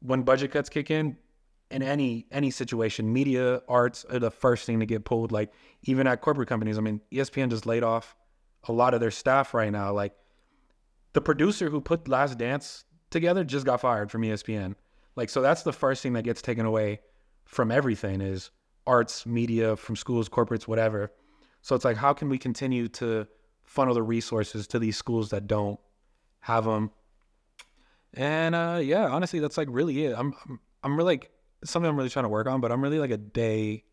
[0.00, 1.16] when budget cuts kick in,
[1.70, 5.32] in any any situation, media arts are the first thing to get pulled.
[5.32, 8.16] Like even at corporate companies, I mean, ESPN just laid off
[8.68, 9.92] a lot of their staff right now.
[9.92, 10.12] Like
[11.12, 14.74] the producer who put Last Dance together just got fired from ESPN.
[15.20, 17.00] Like so that's the first thing that gets taken away
[17.44, 18.50] from everything is
[18.86, 21.12] arts, media, from schools, corporates, whatever.
[21.60, 23.26] So it's like how can we continue to
[23.62, 25.78] funnel the resources to these schools that don't
[26.38, 26.90] have them?
[28.14, 30.14] And uh, yeah, honestly, that's like really it.
[30.16, 31.30] I'm I'm, I'm really like
[31.64, 33.84] something I'm really trying to work on, but I'm really like a day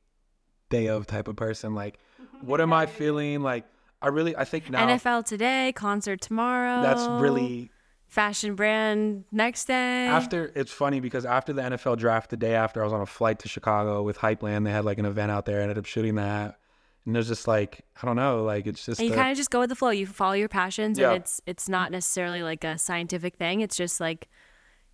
[0.70, 1.76] day of type of person.
[1.76, 2.00] Like,
[2.40, 3.42] what am I feeling?
[3.42, 3.66] Like,
[4.02, 6.82] I really I think now NFL today, concert tomorrow.
[6.84, 7.70] that's really
[8.08, 10.08] fashion brand next day.
[10.08, 13.06] after it's funny because after the NFL draft, the day after, I was on a
[13.06, 14.64] flight to Chicago with Hypland.
[14.66, 15.60] They had like an event out there.
[15.60, 16.58] I ended up shooting that,
[17.06, 19.50] and there's just like I don't know, like it's just and you kind of just
[19.52, 19.90] go with the flow.
[19.90, 21.10] You follow your passions, Yeah.
[21.12, 23.62] and it's it's not necessarily like a scientific thing.
[23.62, 24.28] It's just like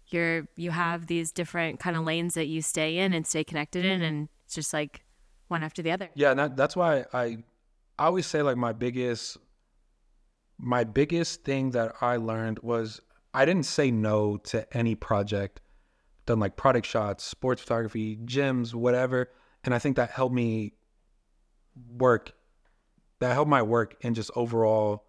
[0.08, 3.86] you're you have these different kind of lanes that you stay in and stay connected
[3.86, 5.04] in, and it's just like
[5.48, 6.10] one after the other.
[6.16, 7.38] Yeah, and that, that's why I,
[8.00, 9.38] I always say like my biggest,
[10.64, 13.02] my biggest thing that I learned was
[13.34, 15.60] I didn't say no to any project,
[16.26, 19.30] done like product shots, sports photography, gyms, whatever,
[19.66, 20.74] and I think that helped me
[21.98, 22.32] work,
[23.20, 25.04] that helped my work and just overall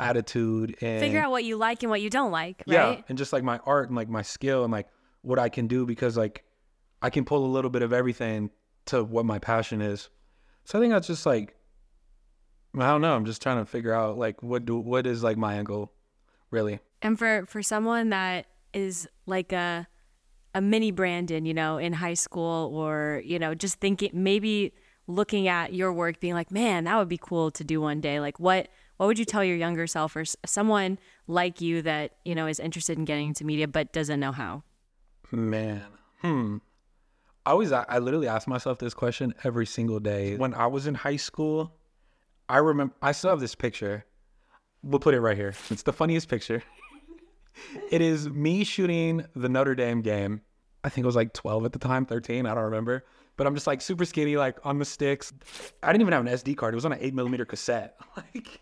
[0.00, 3.32] attitude and Figure out what you like and what you don't like, yeah, and just
[3.32, 4.88] like my art and like my skill and like
[5.22, 6.44] what I can do because like
[7.02, 8.50] I can pull a little bit of everything
[8.86, 10.08] to what my passion is.
[10.64, 11.54] So I think that's just like
[12.74, 13.14] I don't know.
[13.14, 15.92] I'm just trying to figure out like what do what is like my goal,
[16.50, 16.80] really.
[17.02, 19.86] And for for someone that is like a
[20.54, 24.72] a mini Brandon, you know, in high school or, you know, just thinking maybe
[25.06, 28.20] looking at your work being like, "Man, that would be cool to do one day."
[28.20, 32.16] Like what what would you tell your younger self or s- someone like you that,
[32.24, 34.64] you know, is interested in getting into media but doesn't know how?
[35.30, 35.84] Man,
[36.20, 36.58] hmm.
[37.46, 40.36] I always I literally ask myself this question every single day.
[40.36, 41.77] When I was in high school,
[42.48, 44.04] I remember I still have this picture.
[44.82, 45.54] We'll put it right here.
[45.70, 46.62] It's the funniest picture.
[47.90, 50.42] it is me shooting the Notre Dame game.
[50.84, 53.04] I think it was like 12 at the time, 13, I don't remember.
[53.36, 55.32] But I'm just like super skinny, like on the sticks.
[55.82, 56.74] I didn't even have an SD card.
[56.74, 57.96] It was on an eight millimeter cassette.
[58.16, 58.60] Like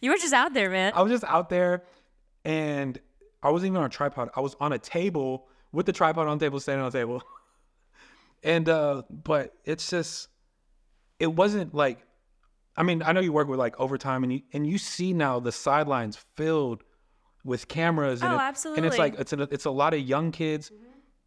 [0.00, 0.92] You were just out there, man.
[0.94, 1.84] I was just out there
[2.44, 2.98] and
[3.42, 4.30] I wasn't even on a tripod.
[4.34, 7.22] I was on a table with the tripod on the table, standing on the table.
[8.44, 10.28] And uh but it's just
[11.18, 11.98] it wasn't like
[12.78, 15.40] I mean, I know you work with like overtime and you and you see now
[15.40, 16.84] the sidelines filled
[17.44, 18.38] with cameras and Oh, it-
[18.76, 20.70] and it's like it's a, it's a lot of young kids.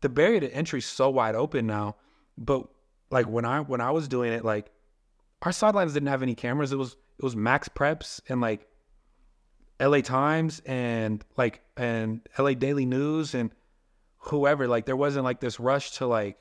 [0.01, 1.97] The barrier to entry is so wide open now.
[2.37, 2.67] But
[3.11, 4.71] like when I when I was doing it like
[5.43, 6.71] our sidelines didn't have any cameras.
[6.71, 8.65] It was it was MaxPreps and like
[9.79, 13.51] LA Times and like and LA Daily News and
[14.17, 14.67] whoever.
[14.67, 16.37] Like there wasn't like this rush to like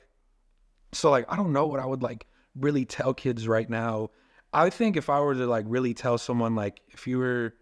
[0.93, 4.09] so like I don't know what I would like really tell kids right now.
[4.53, 7.53] I think if I were to like really tell someone like if you were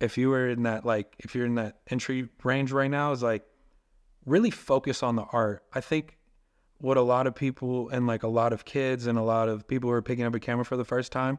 [0.00, 3.22] if you were in that like if you're in that entry range right now is
[3.22, 3.44] like
[4.26, 5.62] really focus on the art.
[5.72, 6.18] I think
[6.78, 9.66] what a lot of people and like a lot of kids and a lot of
[9.66, 11.38] people who are picking up a camera for the first time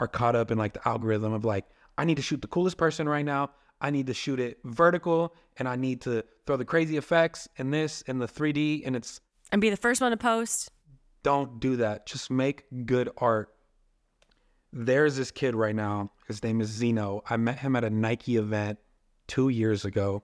[0.00, 2.78] are caught up in like the algorithm of like I need to shoot the coolest
[2.78, 3.50] person right now.
[3.80, 7.72] I need to shoot it vertical and I need to throw the crazy effects and
[7.72, 9.20] this and the 3D and it's
[9.52, 10.70] and be the first one to post.
[11.22, 12.06] don't do that.
[12.06, 13.50] Just make good art.
[14.72, 16.12] There's this kid right now.
[16.28, 17.22] His name is Zeno.
[17.28, 18.78] I met him at a Nike event
[19.26, 20.22] two years ago.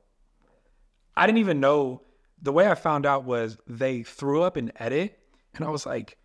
[1.17, 2.03] I didn't even know
[2.41, 5.19] the way I found out was they threw up an edit,
[5.55, 6.17] and I was like,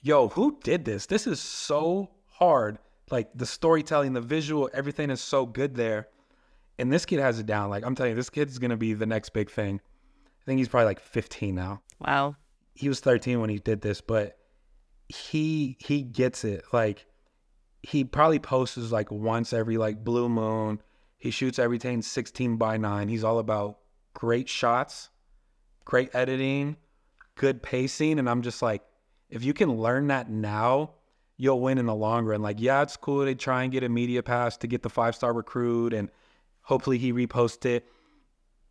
[0.00, 1.06] "Yo, who did this?
[1.06, 2.78] This is so hard.
[3.10, 6.08] Like the storytelling, the visual, everything is so good there."
[6.78, 7.70] And this kid has it down.
[7.70, 9.80] Like I'm telling you, this kid's gonna be the next big thing.
[10.40, 11.82] I think he's probably like 15 now.
[11.98, 12.36] Wow.
[12.74, 14.38] He was 13 when he did this, but
[15.08, 16.64] he he gets it.
[16.72, 17.06] Like
[17.86, 20.82] he probably posts like once every like blue moon.
[21.18, 23.06] He shoots everything 16 by 9.
[23.06, 23.78] He's all about
[24.12, 25.10] great shots,
[25.84, 26.78] great editing,
[27.36, 28.18] good pacing.
[28.18, 28.82] And I'm just like,
[29.30, 30.94] if you can learn that now,
[31.36, 32.42] you'll win in the long run.
[32.42, 33.24] Like, yeah, it's cool.
[33.24, 36.10] to try and get a media pass to get the five star recruit and
[36.62, 37.86] hopefully he reposts it.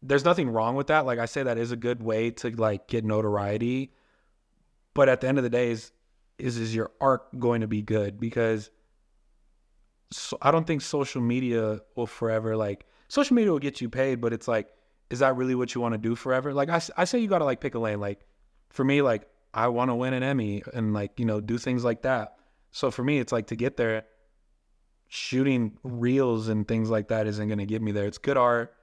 [0.01, 1.05] There's nothing wrong with that.
[1.05, 3.93] Like I say, that is a good way to like get notoriety.
[4.93, 5.93] But at the end of the day, is
[6.37, 8.19] is is your arc going to be good?
[8.19, 8.71] Because
[10.11, 14.21] so I don't think social media will forever like social media will get you paid,
[14.21, 14.67] but it's like,
[15.09, 16.53] is that really what you want to do forever?
[16.53, 17.99] Like I, I say you got to like pick a lane.
[17.99, 18.25] Like
[18.69, 21.83] for me, like I want to win an Emmy and like, you know, do things
[21.83, 22.35] like that.
[22.71, 24.05] So for me, it's like to get there,
[25.07, 28.05] shooting reels and things like that isn't going to get me there.
[28.05, 28.73] It's good art.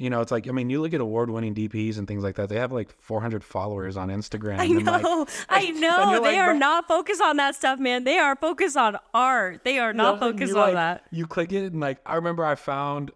[0.00, 2.48] You know, it's like I mean, you look at award-winning DPs and things like that.
[2.48, 4.60] They have like 400 followers on Instagram.
[4.60, 6.22] I and, like, know, I know.
[6.22, 8.04] They like, are not focused on that stuff, man.
[8.04, 9.64] They are focused on art.
[9.64, 11.04] They are not focused on like, that.
[11.10, 13.10] You click it and like I remember I found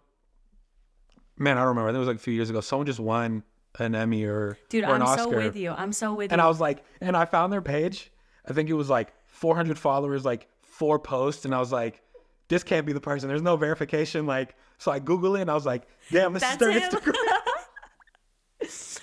[1.37, 1.87] man, I don't remember.
[1.87, 2.59] I think it was like a few years ago.
[2.59, 3.43] Someone just won
[3.79, 5.23] an Emmy or Dude, or I'm Oscar.
[5.23, 5.71] so with you.
[5.71, 6.33] I'm so with And you.
[6.33, 8.11] And I was like, and I found their page.
[8.45, 12.02] I think it was like 400 followers, like four posts, and I was like,
[12.47, 13.29] this can't be the person.
[13.29, 14.25] There's no verification.
[14.25, 16.89] Like, so I Google it and I was like, damn, this That's is their him.
[16.89, 17.15] Instagram.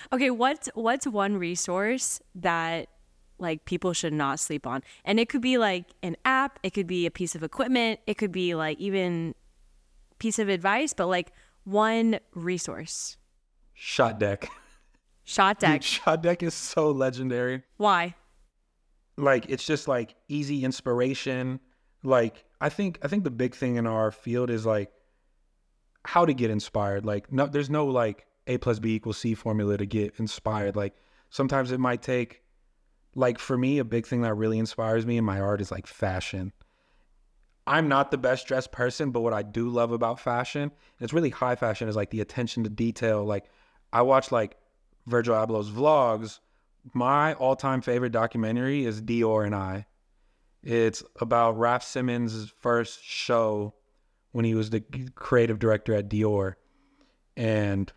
[0.13, 2.89] okay, what's what's one resource that
[3.39, 4.83] like people should not sleep on?
[5.05, 8.15] And it could be like an app, it could be a piece of equipment, it
[8.15, 9.35] could be like even
[10.19, 11.33] piece of advice, but like
[11.65, 13.17] one resource.
[13.79, 14.49] ShotDeck.
[15.25, 15.81] Shot deck.
[15.81, 17.63] Dude, ShotDeck is so legendary.
[17.77, 18.15] Why?
[19.23, 21.61] like it's just like easy inspiration
[22.03, 24.91] like i think i think the big thing in our field is like
[26.05, 27.05] how to get inspired.
[27.05, 30.77] Like no there's no like a plus b equals c formula to get inspired.
[30.77, 30.95] Like
[31.31, 32.43] sometimes it might take
[33.15, 35.87] like for me a big thing that really inspires me in my art is like
[35.87, 36.53] fashion.
[37.67, 41.13] I'm not the best dressed person but what i do love about fashion and it's
[41.13, 43.25] really high fashion is like the attention to detail.
[43.25, 43.51] Like
[43.93, 44.57] i watch like
[45.07, 46.41] virgil abloh's vlogs.
[46.95, 49.85] My all-time favorite documentary is Dior and I.
[50.63, 53.75] It's about Raf Simons' first show
[54.33, 54.81] when he was the
[55.15, 56.55] creative director at Dior.
[57.37, 57.93] And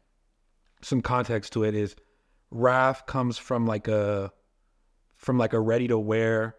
[0.82, 1.96] some context to it is
[2.54, 4.32] Raph comes from like a
[5.16, 6.56] from like a ready to wear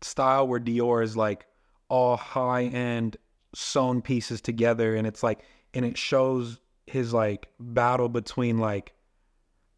[0.00, 1.46] style where Dior is like
[1.88, 3.16] all high end
[3.54, 5.40] sewn pieces together and it's like
[5.74, 8.92] and it shows his like battle between like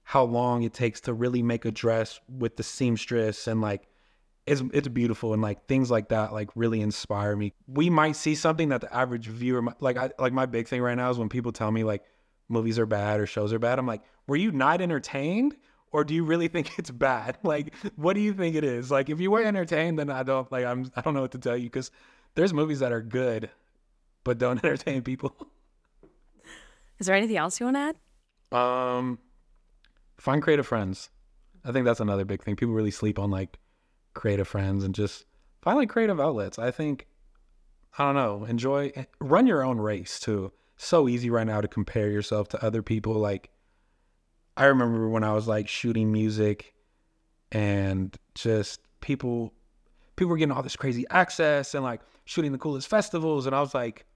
[0.04, 3.86] how long it takes to really make a dress with the seamstress and like
[4.46, 7.52] it's it's beautiful and like things like that like really inspire me.
[7.66, 10.82] We might see something that the average viewer might, like I like my big thing
[10.82, 12.02] right now is when people tell me like
[12.48, 13.78] movies are bad or shows are bad.
[13.78, 15.56] I'm like, were you not entertained
[15.92, 17.38] or do you really think it's bad?
[17.42, 18.90] Like, what do you think it is?
[18.90, 21.38] Like, if you were entertained, then I don't like I'm I don't know what to
[21.38, 21.90] tell you because
[22.34, 23.50] there's movies that are good
[24.24, 25.34] but don't entertain people.
[26.98, 27.94] Is there anything else you want to
[28.52, 28.56] add?
[28.56, 29.18] Um,
[30.18, 31.10] find creative friends.
[31.64, 32.56] I think that's another big thing.
[32.56, 33.58] People really sleep on like
[34.14, 35.24] creative friends and just
[35.60, 36.58] find like creative outlets.
[36.58, 37.06] I think,
[37.98, 40.52] I don't know, enjoy, run your own race too.
[40.76, 43.14] So easy right now to compare yourself to other people.
[43.14, 43.50] Like,
[44.56, 46.74] I remember when I was like shooting music
[47.50, 49.52] and just people,
[50.16, 53.46] people were getting all this crazy access and like shooting the coolest festivals.
[53.46, 54.06] And I was like,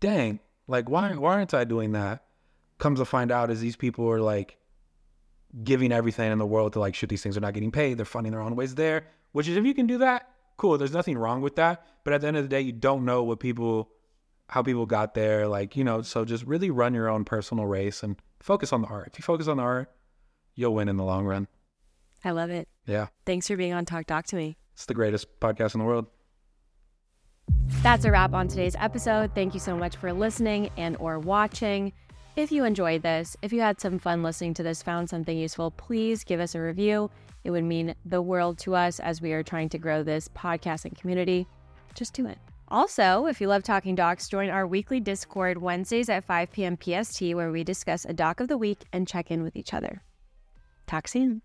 [0.00, 2.24] dang, like, why, why aren't I doing that?
[2.78, 4.56] Comes to find out is these people are like
[5.62, 7.34] giving everything in the world to like shoot these things.
[7.34, 7.98] They're not getting paid.
[7.98, 9.04] They're funding their own ways there.
[9.32, 10.76] Which is if you can do that, cool.
[10.78, 11.84] There's nothing wrong with that.
[12.04, 13.90] But at the end of the day, you don't know what people,
[14.48, 15.46] how people got there.
[15.46, 18.88] Like you know, so just really run your own personal race and focus on the
[18.88, 19.10] art.
[19.12, 19.90] If you focus on the art,
[20.54, 21.46] you'll win in the long run.
[22.24, 22.68] I love it.
[22.86, 24.56] Yeah, Thanks for being on Talk Doc to me.
[24.74, 26.06] it's the greatest podcast in the world.
[27.82, 29.34] That's a wrap on today's episode.
[29.34, 31.92] Thank you so much for listening and or watching.
[32.36, 35.70] If you enjoyed this, if you had some fun listening to this, found something useful,
[35.70, 37.10] please give us a review.
[37.44, 40.98] It would mean the world to us as we are trying to grow this podcasting
[40.98, 41.46] community.
[41.94, 42.38] Just do it.
[42.68, 46.78] Also, if you love talking docs, join our weekly Discord Wednesdays at 5 p.m.
[46.80, 50.02] PST, where we discuss a doc of the week and check in with each other.
[50.86, 51.42] Talk soon.